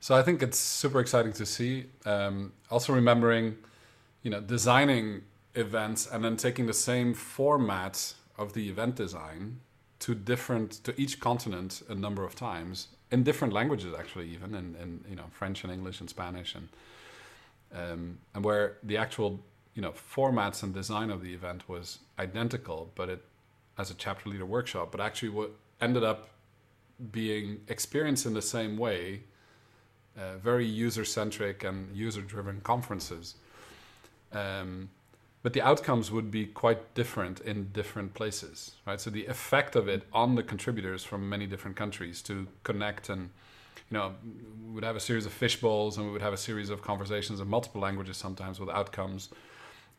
So 0.00 0.16
I 0.16 0.22
think 0.22 0.42
it's 0.42 0.58
super 0.58 1.00
exciting 1.00 1.32
to 1.34 1.46
see. 1.46 1.86
Um, 2.04 2.52
also 2.70 2.92
remembering, 2.92 3.56
you 4.22 4.30
know, 4.30 4.40
designing 4.40 5.22
events 5.54 6.08
and 6.10 6.24
then 6.24 6.36
taking 6.36 6.66
the 6.66 6.74
same 6.74 7.14
format 7.14 8.14
of 8.36 8.52
the 8.54 8.68
event 8.68 8.96
design 8.96 9.60
to 10.00 10.14
different 10.14 10.72
to 10.84 11.00
each 11.00 11.20
continent 11.20 11.82
a 11.88 11.94
number 11.94 12.24
of 12.24 12.34
times 12.34 12.88
in 13.10 13.22
different 13.22 13.54
languages 13.54 13.94
actually 13.96 14.28
even 14.28 14.54
in, 14.54 14.74
in 14.82 15.04
you 15.08 15.16
know 15.16 15.24
French 15.30 15.62
and 15.62 15.72
English 15.72 16.00
and 16.00 16.10
Spanish 16.10 16.54
and 16.54 16.68
um, 17.74 18.18
and 18.34 18.44
where 18.44 18.76
the 18.82 18.96
actual 18.96 19.40
you 19.74 19.82
know 19.82 19.92
formats 19.92 20.62
and 20.62 20.72
design 20.72 21.10
of 21.10 21.22
the 21.22 21.34
event 21.34 21.68
was 21.68 21.98
identical, 22.18 22.90
but 22.94 23.08
it 23.08 23.24
as 23.76 23.90
a 23.90 23.94
chapter 23.94 24.28
leader 24.30 24.46
workshop, 24.46 24.90
but 24.92 25.00
actually 25.00 25.28
what 25.28 25.50
ended 25.80 26.04
up 26.04 26.28
being 27.10 27.60
experienced 27.68 28.24
in 28.24 28.34
the 28.34 28.42
same 28.42 28.76
way, 28.76 29.20
uh, 30.16 30.36
very 30.36 30.64
user 30.64 31.04
centric 31.04 31.64
and 31.64 31.94
user 31.96 32.20
driven 32.20 32.60
conferences. 32.60 33.34
Um, 34.32 34.90
but 35.42 35.52
the 35.52 35.60
outcomes 35.60 36.10
would 36.10 36.30
be 36.30 36.46
quite 36.46 36.94
different 36.94 37.40
in 37.40 37.70
different 37.72 38.14
places, 38.14 38.76
right? 38.86 39.00
So 39.00 39.10
the 39.10 39.26
effect 39.26 39.76
of 39.76 39.88
it 39.88 40.04
on 40.12 40.36
the 40.36 40.42
contributors 40.42 41.04
from 41.04 41.28
many 41.28 41.46
different 41.46 41.76
countries 41.76 42.22
to 42.22 42.46
connect 42.62 43.08
and 43.08 43.30
you 43.90 43.98
know, 43.98 44.14
we 44.66 44.74
would 44.74 44.84
have 44.84 44.96
a 44.96 45.00
series 45.00 45.26
of 45.26 45.32
fish 45.32 45.60
bowls 45.60 45.98
and 45.98 46.06
we 46.06 46.12
would 46.12 46.22
have 46.22 46.32
a 46.32 46.38
series 46.38 46.70
of 46.70 46.80
conversations 46.80 47.40
in 47.40 47.48
multiple 47.48 47.80
languages 47.80 48.16
sometimes 48.16 48.58
with 48.58 48.70
outcomes 48.70 49.28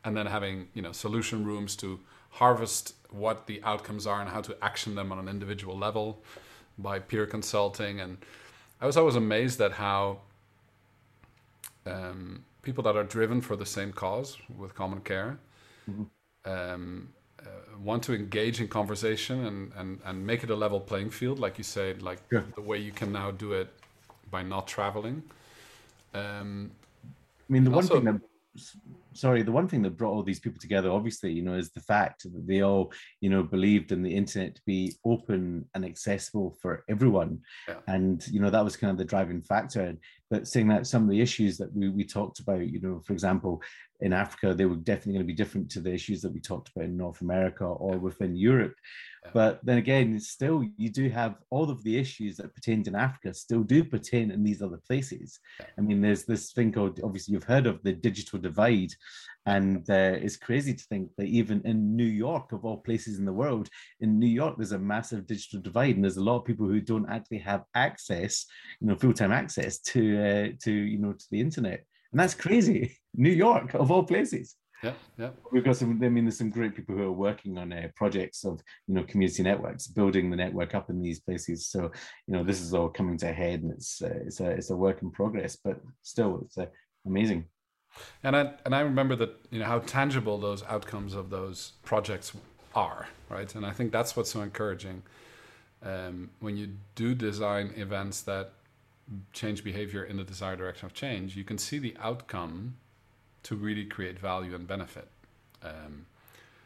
and 0.06 0.16
then 0.16 0.24
having 0.26 0.68
you 0.72 0.80
know 0.80 0.92
solution 0.92 1.44
rooms 1.44 1.76
to 1.76 1.98
harvest 2.30 2.94
what 3.10 3.46
the 3.46 3.60
outcomes 3.64 4.06
are 4.06 4.20
and 4.20 4.30
how 4.30 4.40
to 4.40 4.56
action 4.62 4.94
them 4.94 5.12
on 5.12 5.18
an 5.18 5.28
individual 5.28 5.76
level 5.76 6.22
by 6.78 6.98
peer 6.98 7.26
consulting 7.26 8.00
and 8.00 8.16
i 8.80 8.86
was 8.86 8.96
always 8.96 9.16
amazed 9.16 9.60
at 9.60 9.72
how 9.72 10.18
um, 11.86 12.44
people 12.62 12.82
that 12.82 12.96
are 12.96 13.04
driven 13.04 13.40
for 13.40 13.56
the 13.56 13.66
same 13.66 13.92
cause 13.92 14.38
with 14.56 14.74
common 14.74 15.00
care 15.00 15.38
mm-hmm. 15.90 16.04
um, 16.50 17.08
uh, 17.40 17.48
want 17.82 18.02
to 18.02 18.12
engage 18.14 18.60
in 18.60 18.66
conversation 18.66 19.44
and, 19.46 19.72
and, 19.76 20.00
and 20.04 20.26
make 20.26 20.42
it 20.42 20.50
a 20.50 20.56
level 20.56 20.80
playing 20.80 21.10
field 21.10 21.38
like 21.38 21.58
you 21.58 21.64
said 21.64 22.02
like 22.02 22.18
yeah. 22.30 22.42
the 22.54 22.60
way 22.60 22.78
you 22.78 22.92
can 22.92 23.12
now 23.12 23.30
do 23.30 23.52
it 23.52 23.68
by 24.30 24.42
not 24.42 24.68
traveling 24.68 25.22
um, 26.14 26.70
i 27.48 27.52
mean 27.52 27.64
the 27.64 27.70
one 27.70 27.84
also, 27.84 27.94
thing 27.94 28.04
that 28.04 28.20
sorry 29.16 29.42
the 29.42 29.52
one 29.52 29.66
thing 29.66 29.82
that 29.82 29.96
brought 29.96 30.12
all 30.12 30.22
these 30.22 30.40
people 30.40 30.60
together 30.60 30.90
obviously 30.90 31.32
you 31.32 31.42
know 31.42 31.54
is 31.54 31.70
the 31.70 31.80
fact 31.80 32.22
that 32.22 32.46
they 32.46 32.62
all 32.62 32.92
you 33.20 33.30
know 33.30 33.42
believed 33.42 33.92
in 33.92 34.02
the 34.02 34.14
internet 34.14 34.54
to 34.54 34.62
be 34.66 34.94
open 35.04 35.64
and 35.74 35.84
accessible 35.84 36.56
for 36.60 36.84
everyone 36.88 37.38
yeah. 37.68 37.76
and 37.86 38.26
you 38.28 38.40
know 38.40 38.50
that 38.50 38.64
was 38.64 38.76
kind 38.76 38.90
of 38.90 38.98
the 38.98 39.04
driving 39.04 39.42
factor 39.42 39.94
but 40.30 40.46
saying 40.46 40.68
that 40.68 40.86
some 40.86 41.02
of 41.04 41.08
the 41.08 41.20
issues 41.20 41.56
that 41.56 41.74
we, 41.74 41.88
we 41.88 42.04
talked 42.04 42.40
about 42.40 42.68
you 42.68 42.80
know 42.80 43.00
for 43.04 43.12
example 43.12 43.62
in 44.00 44.12
africa 44.12 44.54
they 44.54 44.66
were 44.66 44.76
definitely 44.76 45.14
going 45.14 45.26
to 45.26 45.32
be 45.32 45.34
different 45.34 45.70
to 45.70 45.80
the 45.80 45.92
issues 45.92 46.20
that 46.20 46.32
we 46.32 46.40
talked 46.40 46.70
about 46.70 46.84
in 46.84 46.96
north 46.96 47.20
america 47.20 47.64
or 47.64 47.96
within 47.98 48.36
europe 48.36 48.74
but 49.32 49.60
then 49.62 49.78
again, 49.78 50.18
still, 50.20 50.64
you 50.76 50.88
do 50.88 51.08
have 51.08 51.36
all 51.50 51.70
of 51.70 51.82
the 51.82 51.98
issues 51.98 52.36
that 52.36 52.54
pertained 52.54 52.86
in 52.86 52.94
Africa 52.94 53.34
still 53.34 53.62
do 53.62 53.84
pertain 53.84 54.30
in 54.30 54.42
these 54.42 54.62
other 54.62 54.80
places. 54.86 55.40
I 55.76 55.80
mean, 55.80 56.00
there's 56.00 56.24
this 56.24 56.52
thing 56.52 56.72
called, 56.72 57.00
obviously, 57.02 57.32
you've 57.32 57.44
heard 57.44 57.66
of 57.66 57.82
the 57.82 57.92
digital 57.92 58.38
divide. 58.38 58.92
And 59.46 59.88
uh, 59.88 60.18
it's 60.20 60.36
crazy 60.36 60.74
to 60.74 60.84
think 60.84 61.10
that 61.16 61.28
even 61.28 61.62
in 61.64 61.94
New 61.96 62.04
York, 62.04 62.52
of 62.52 62.64
all 62.64 62.78
places 62.78 63.18
in 63.18 63.24
the 63.24 63.32
world, 63.32 63.68
in 64.00 64.18
New 64.18 64.26
York, 64.26 64.56
there's 64.56 64.72
a 64.72 64.78
massive 64.78 65.26
digital 65.26 65.60
divide, 65.60 65.94
and 65.94 66.04
there's 66.04 66.16
a 66.16 66.22
lot 66.22 66.38
of 66.38 66.44
people 66.44 66.66
who 66.66 66.80
don't 66.80 67.08
actually 67.08 67.38
have 67.38 67.62
access, 67.74 68.44
you 68.80 68.88
know, 68.88 68.96
full-time 68.96 69.32
access 69.32 69.78
to, 69.78 70.18
uh, 70.18 70.48
to 70.64 70.72
you 70.72 70.98
know, 70.98 71.12
to 71.12 71.26
the 71.30 71.40
internet, 71.40 71.84
and 72.12 72.20
that's 72.20 72.34
crazy. 72.34 72.96
New 73.14 73.30
York, 73.30 73.74
of 73.74 73.90
all 73.90 74.02
places. 74.02 74.56
Yeah, 74.82 74.92
yeah. 75.18 75.30
We've 75.52 75.64
got 75.64 75.76
some. 75.76 75.98
I 76.02 76.08
mean, 76.08 76.24
there's 76.24 76.38
some 76.38 76.50
great 76.50 76.74
people 76.74 76.96
who 76.96 77.04
are 77.04 77.12
working 77.12 77.56
on 77.56 77.72
uh, 77.72 77.88
projects 77.96 78.44
of 78.44 78.60
you 78.86 78.94
know 78.94 79.04
community 79.04 79.42
networks, 79.42 79.86
building 79.86 80.28
the 80.28 80.36
network 80.36 80.74
up 80.74 80.90
in 80.90 81.00
these 81.00 81.20
places. 81.20 81.68
So 81.68 81.90
you 82.26 82.34
know, 82.34 82.44
this 82.44 82.60
is 82.60 82.74
all 82.74 82.90
coming 82.90 83.16
to 83.18 83.30
a 83.30 83.32
head, 83.32 83.62
and 83.62 83.72
it's 83.72 84.02
uh, 84.02 84.18
it's 84.26 84.40
a 84.40 84.50
it's 84.50 84.70
a 84.70 84.76
work 84.76 85.02
in 85.02 85.10
progress, 85.10 85.56
but 85.56 85.80
still, 86.02 86.42
it's 86.44 86.58
uh, 86.58 86.66
amazing. 87.06 87.46
And 88.22 88.36
I 88.36 88.52
and 88.64 88.74
I 88.74 88.80
remember 88.80 89.16
that 89.16 89.30
you 89.50 89.58
know 89.58 89.66
how 89.66 89.80
tangible 89.80 90.38
those 90.38 90.62
outcomes 90.64 91.14
of 91.14 91.30
those 91.30 91.72
projects 91.84 92.32
are, 92.74 93.08
right? 93.28 93.52
And 93.54 93.64
I 93.64 93.72
think 93.72 93.92
that's 93.92 94.16
what's 94.16 94.30
so 94.30 94.42
encouraging 94.42 95.02
um, 95.82 96.30
when 96.40 96.56
you 96.56 96.70
do 96.94 97.14
design 97.14 97.72
events 97.76 98.22
that 98.22 98.52
change 99.32 99.62
behavior 99.62 100.04
in 100.04 100.16
the 100.16 100.24
desired 100.24 100.58
direction 100.58 100.86
of 100.86 100.94
change. 100.94 101.36
You 101.36 101.44
can 101.44 101.58
see 101.58 101.78
the 101.78 101.94
outcome 102.00 102.76
to 103.44 103.54
really 103.54 103.84
create 103.84 104.18
value 104.18 104.54
and 104.54 104.66
benefit. 104.66 105.08
Um, 105.62 106.06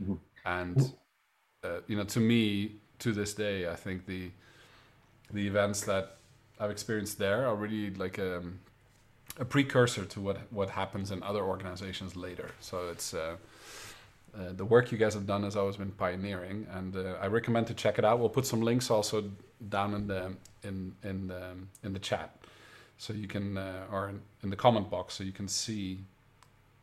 mm-hmm. 0.03 0.15
And 0.47 0.95
uh, 1.63 1.81
you 1.87 1.97
know, 1.97 2.05
to 2.05 2.21
me, 2.21 2.77
to 3.01 3.13
this 3.13 3.35
day, 3.35 3.69
I 3.69 3.77
think 3.77 4.07
the 4.07 4.31
the 5.33 5.47
events 5.47 5.83
that 5.83 6.17
I've 6.59 6.71
experienced 6.71 7.19
there 7.19 7.47
are 7.47 7.55
really 7.55 7.91
like 7.95 8.19
a, 8.19 8.39
um, 8.39 8.59
a 9.39 9.45
precursor 9.45 10.05
to 10.05 10.21
what 10.21 10.39
what 10.51 10.71
happens 10.71 11.11
in 11.11 11.23
other 11.23 11.43
organizations 11.43 12.17
later. 12.17 12.51
So 12.61 12.89
it's 12.89 13.15
uh, 13.15 13.37
uh, 14.37 14.53
the 14.53 14.65
work 14.65 14.93
you 14.93 14.99
guys 14.99 15.15
have 15.15 15.27
done 15.27 15.43
has 15.43 15.57
always 15.57 15.77
been 15.77 15.91
pioneering, 15.93 16.67
and 16.73 16.97
uh, 16.97 17.15
I 17.21 17.27
recommend 17.27 17.67
to 17.69 17.75
check 17.75 17.99
it 17.99 18.05
out. 18.05 18.19
We'll 18.19 18.29
put 18.29 18.47
some 18.47 18.63
links 18.63 18.91
also 18.91 19.25
down 19.69 19.95
in 19.95 20.07
the 20.07 20.33
in 20.63 20.95
in 21.03 21.29
the 21.29 21.43
in 21.83 21.93
the 21.93 21.99
chat, 21.99 22.37
so 22.99 23.13
you 23.13 23.27
can 23.27 23.57
uh, 23.57 23.87
or 23.91 24.09
in, 24.09 24.21
in 24.43 24.51
the 24.51 24.57
comment 24.57 24.91
box, 24.91 25.15
so 25.15 25.25
you 25.25 25.33
can 25.33 25.49
see 25.49 25.99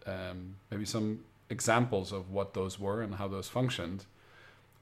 um, 0.05 0.55
maybe 0.71 0.85
some 0.85 1.19
examples 1.49 2.11
of 2.11 2.31
what 2.31 2.53
those 2.53 2.79
were 2.79 3.01
and 3.01 3.15
how 3.15 3.27
those 3.27 3.47
functioned 3.47 4.05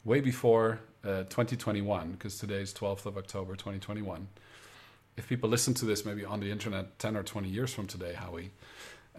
way 0.04 0.19
before 0.19 0.80
uh, 1.04 1.23
2021, 1.23 2.12
because 2.12 2.38
today 2.38 2.62
is 2.62 2.73
12th 2.73 3.06
of 3.06 3.17
October 3.17 3.56
2021. 3.56 4.28
If 5.17 5.28
people 5.28 5.49
listen 5.49 5.73
to 5.75 5.86
this 5.86 6.06
maybe 6.06 6.25
on 6.25 6.39
the 6.39 6.51
internet 6.51 6.99
10 6.99 7.15
or 7.15 7.23
20 7.23 7.47
years 7.47 7.73
from 7.73 7.88
today, 7.88 8.13
Howie, 8.13 8.51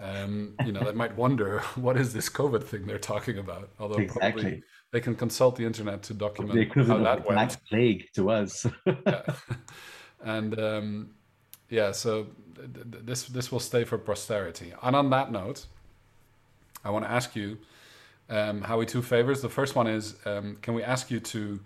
um, 0.00 0.54
you 0.64 0.72
know, 0.72 0.80
they 0.80 0.92
might 0.92 1.16
wonder 1.16 1.60
what 1.74 1.96
is 1.96 2.12
this 2.12 2.28
COVID 2.28 2.62
thing 2.62 2.86
they're 2.86 2.98
talking 2.98 3.38
about. 3.38 3.70
Although 3.78 3.98
exactly. 3.98 4.42
probably 4.42 4.62
they 4.92 5.00
can 5.00 5.14
consult 5.14 5.56
the 5.56 5.64
internet 5.64 6.02
to 6.04 6.14
document 6.14 6.54
the 6.54 6.60
equivalent 6.60 7.06
how 7.06 7.16
that 7.16 7.26
of 7.26 7.34
went. 7.34 7.56
Plague 7.68 8.08
to 8.14 8.30
us. 8.30 8.66
yeah. 8.86 9.22
And 10.24 10.58
um, 10.58 11.10
yeah, 11.68 11.92
so 11.92 12.28
th- 12.56 12.72
th- 12.72 13.04
this 13.04 13.26
this 13.26 13.52
will 13.52 13.60
stay 13.60 13.84
for 13.84 13.98
posterity. 13.98 14.72
And 14.82 14.96
on 14.96 15.10
that 15.10 15.30
note, 15.30 15.66
I 16.84 16.90
want 16.90 17.04
to 17.04 17.10
ask 17.10 17.36
you, 17.36 17.58
um, 18.30 18.62
Howie, 18.62 18.86
two 18.86 19.02
favors. 19.02 19.42
The 19.42 19.50
first 19.50 19.76
one 19.76 19.86
is, 19.86 20.16
um, 20.24 20.56
can 20.62 20.74
we 20.74 20.82
ask 20.82 21.10
you 21.10 21.20
to 21.20 21.60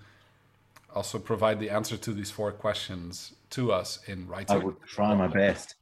also 0.95 1.19
provide 1.19 1.61
the 1.61 1.71
answer 1.71 1.97
to 1.97 2.13
these 2.13 2.31
four 2.31 2.51
questions 2.51 3.35
to 3.51 3.73
us 3.73 3.99
in 4.07 4.27
writing? 4.27 4.57
I 4.57 4.65
would 4.65 4.81
try 4.87 5.15
my 5.15 5.29
best. 5.29 5.75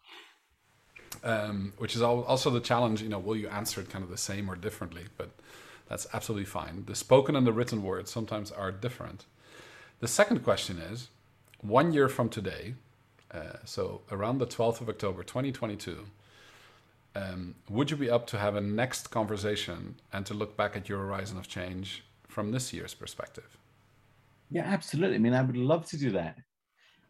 Um, 1.24 1.72
which 1.78 1.96
is 1.96 2.02
also 2.02 2.50
the 2.50 2.60
challenge. 2.60 3.02
You 3.02 3.08
know, 3.08 3.18
will 3.18 3.36
you 3.36 3.48
answer 3.48 3.80
it 3.80 3.90
kind 3.90 4.04
of 4.04 4.10
the 4.10 4.18
same 4.18 4.50
or 4.50 4.56
differently? 4.56 5.04
But 5.16 5.30
that's 5.88 6.06
absolutely 6.12 6.46
fine. 6.46 6.84
The 6.86 6.94
spoken 6.94 7.34
and 7.34 7.46
the 7.46 7.52
written 7.52 7.82
words 7.82 8.10
sometimes 8.10 8.50
are 8.50 8.70
different. 8.70 9.24
The 10.00 10.08
second 10.08 10.44
question 10.44 10.78
is 10.78 11.08
one 11.60 11.92
year 11.92 12.08
from 12.08 12.28
today, 12.28 12.74
uh, 13.32 13.58
so 13.64 14.02
around 14.12 14.38
the 14.38 14.46
12th 14.46 14.80
of 14.80 14.88
October 14.88 15.22
2022, 15.22 16.06
um, 17.16 17.54
would 17.68 17.90
you 17.90 17.96
be 17.96 18.08
up 18.08 18.26
to 18.28 18.38
have 18.38 18.54
a 18.54 18.60
next 18.60 19.10
conversation 19.10 19.96
and 20.12 20.24
to 20.26 20.34
look 20.34 20.56
back 20.56 20.76
at 20.76 20.88
your 20.88 20.98
horizon 20.98 21.36
of 21.36 21.48
change 21.48 22.04
from 22.28 22.52
this 22.52 22.72
year's 22.72 22.94
perspective? 22.94 23.56
Yeah, 24.50 24.62
absolutely. 24.62 25.16
I 25.16 25.18
mean, 25.18 25.34
I 25.34 25.42
would 25.42 25.56
love 25.56 25.86
to 25.86 25.96
do 25.96 26.10
that. 26.12 26.38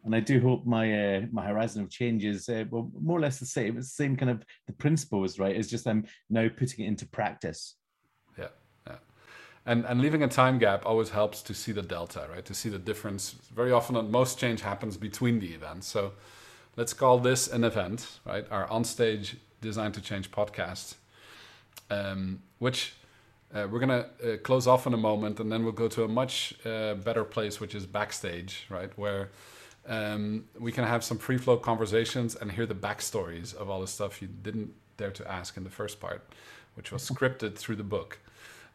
And 0.05 0.15
I 0.15 0.21
do 0.21 0.39
hope 0.39 0.65
my 0.65 1.17
uh, 1.17 1.21
my 1.31 1.45
horizon 1.45 1.83
of 1.83 1.89
change 1.89 2.23
is 2.23 2.47
uh, 2.47 2.63
well, 2.69 2.89
more 2.99 3.17
or 3.17 3.21
less 3.21 3.39
the 3.39 3.45
same. 3.45 3.77
It's 3.77 3.89
the 3.95 4.03
same 4.03 4.15
kind 4.15 4.31
of 4.31 4.43
the 4.67 4.73
principle 4.73 5.23
is 5.25 5.39
right. 5.39 5.55
It's 5.55 5.69
just 5.69 5.87
I'm 5.87 6.05
now 6.29 6.47
putting 6.47 6.85
it 6.85 6.87
into 6.87 7.05
practice. 7.07 7.75
Yeah, 8.37 8.47
yeah, 8.87 8.95
and 9.65 9.85
and 9.85 9.99
leaving 9.99 10.23
a 10.23 10.27
time 10.27 10.57
gap 10.57 10.85
always 10.85 11.09
helps 11.09 11.41
to 11.43 11.53
see 11.53 11.73
the 11.73 11.81
delta 11.81 12.27
right? 12.31 12.45
To 12.45 12.53
see 12.53 12.69
the 12.69 12.79
difference. 12.79 13.35
Very 13.53 13.71
often 13.71 14.09
most 14.09 14.39
change 14.39 14.61
happens 14.61 14.95
between 14.95 15.39
the 15.39 15.53
events. 15.53 15.87
So 15.87 16.13
let's 16.77 16.93
call 16.93 17.19
this 17.19 17.47
an 17.47 17.65
event 17.65 18.19
right? 18.25 18.45
Our 18.49 18.69
on-stage 18.69 19.35
design 19.61 19.91
to 19.91 20.01
change 20.01 20.31
podcast 20.31 20.95
um, 21.89 22.41
which 22.59 22.93
uh, 23.53 23.67
we're 23.69 23.79
to 23.79 24.05
uh, 24.33 24.37
close 24.43 24.67
off 24.67 24.85
in 24.85 24.93
a 24.93 24.97
moment 24.97 25.39
and 25.39 25.51
then 25.51 25.63
we'll 25.63 25.71
go 25.71 25.87
to 25.87 26.03
a 26.03 26.07
much 26.07 26.53
uh, 26.65 26.93
better 26.95 27.23
place 27.23 27.59
which 27.59 27.75
is 27.75 27.85
backstage 27.85 28.65
right? 28.69 28.97
Where 28.97 29.29
um, 29.87 30.45
we 30.59 30.71
can 30.71 30.83
have 30.83 31.03
some 31.03 31.17
free 31.17 31.37
flow 31.37 31.57
conversations 31.57 32.35
and 32.35 32.51
hear 32.51 32.65
the 32.65 32.75
backstories 32.75 33.55
of 33.55 33.69
all 33.69 33.81
the 33.81 33.87
stuff 33.87 34.21
you 34.21 34.27
didn't 34.27 34.73
dare 34.97 35.11
to 35.11 35.29
ask 35.29 35.57
in 35.57 35.63
the 35.63 35.69
first 35.69 35.99
part 35.99 36.27
which 36.75 36.91
was 36.91 37.09
scripted 37.09 37.55
through 37.55 37.75
the 37.75 37.83
book 37.83 38.19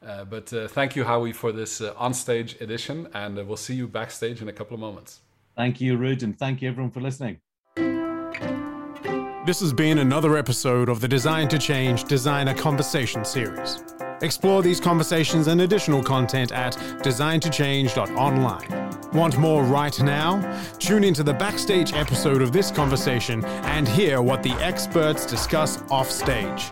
uh, 0.07 0.25
but 0.25 0.53
uh, 0.53 0.69
thank 0.69 0.97
you, 0.97 1.05
Howie, 1.05 1.33
for 1.33 1.51
this 1.51 1.81
uh, 1.81 1.95
on-stage 1.97 2.61
edition, 2.61 3.09
and 3.15 3.39
uh, 3.39 3.45
we'll 3.45 3.57
see 3.57 3.75
you 3.75 3.89
backstage 3.89 4.43
in 4.43 4.49
a 4.49 4.53
couple 4.53 4.75
of 4.75 4.81
moments. 4.81 5.21
Thank 5.57 5.81
you, 5.81 5.97
Ruud, 5.97 6.23
and 6.23 6.39
thank 6.39 6.61
you 6.61 6.69
everyone 6.69 6.91
for 6.91 7.01
listening. 7.01 7.41
This 9.47 9.61
has 9.61 9.73
been 9.73 9.99
another 9.99 10.37
episode 10.37 10.89
of 10.89 11.01
the 11.01 11.09
Design 11.09 11.49
to 11.49 11.59
Change 11.59 12.05
Designer 12.05 12.55
Conversation 12.55 13.25
series. 13.25 13.83
Explore 14.23 14.63
these 14.63 14.81
conversations 14.81 15.49
and 15.49 15.63
additional 15.63 16.03
content 16.03 16.53
at 16.53 16.75
designtochange.online. 17.03 19.13
Want 19.13 19.39
more 19.39 19.65
right 19.65 20.01
now? 20.01 20.61
Tune 20.79 21.05
into 21.05 21.23
the 21.23 21.35
backstage 21.35 21.93
episode 21.93 22.43
of 22.43 22.53
this 22.53 22.71
conversation 22.71 23.45
and 23.45 23.89
hear 23.89 24.23
what 24.23 24.43
the 24.43 24.53
experts 24.53 25.27
discuss 25.27 25.83
offstage. 25.91 26.71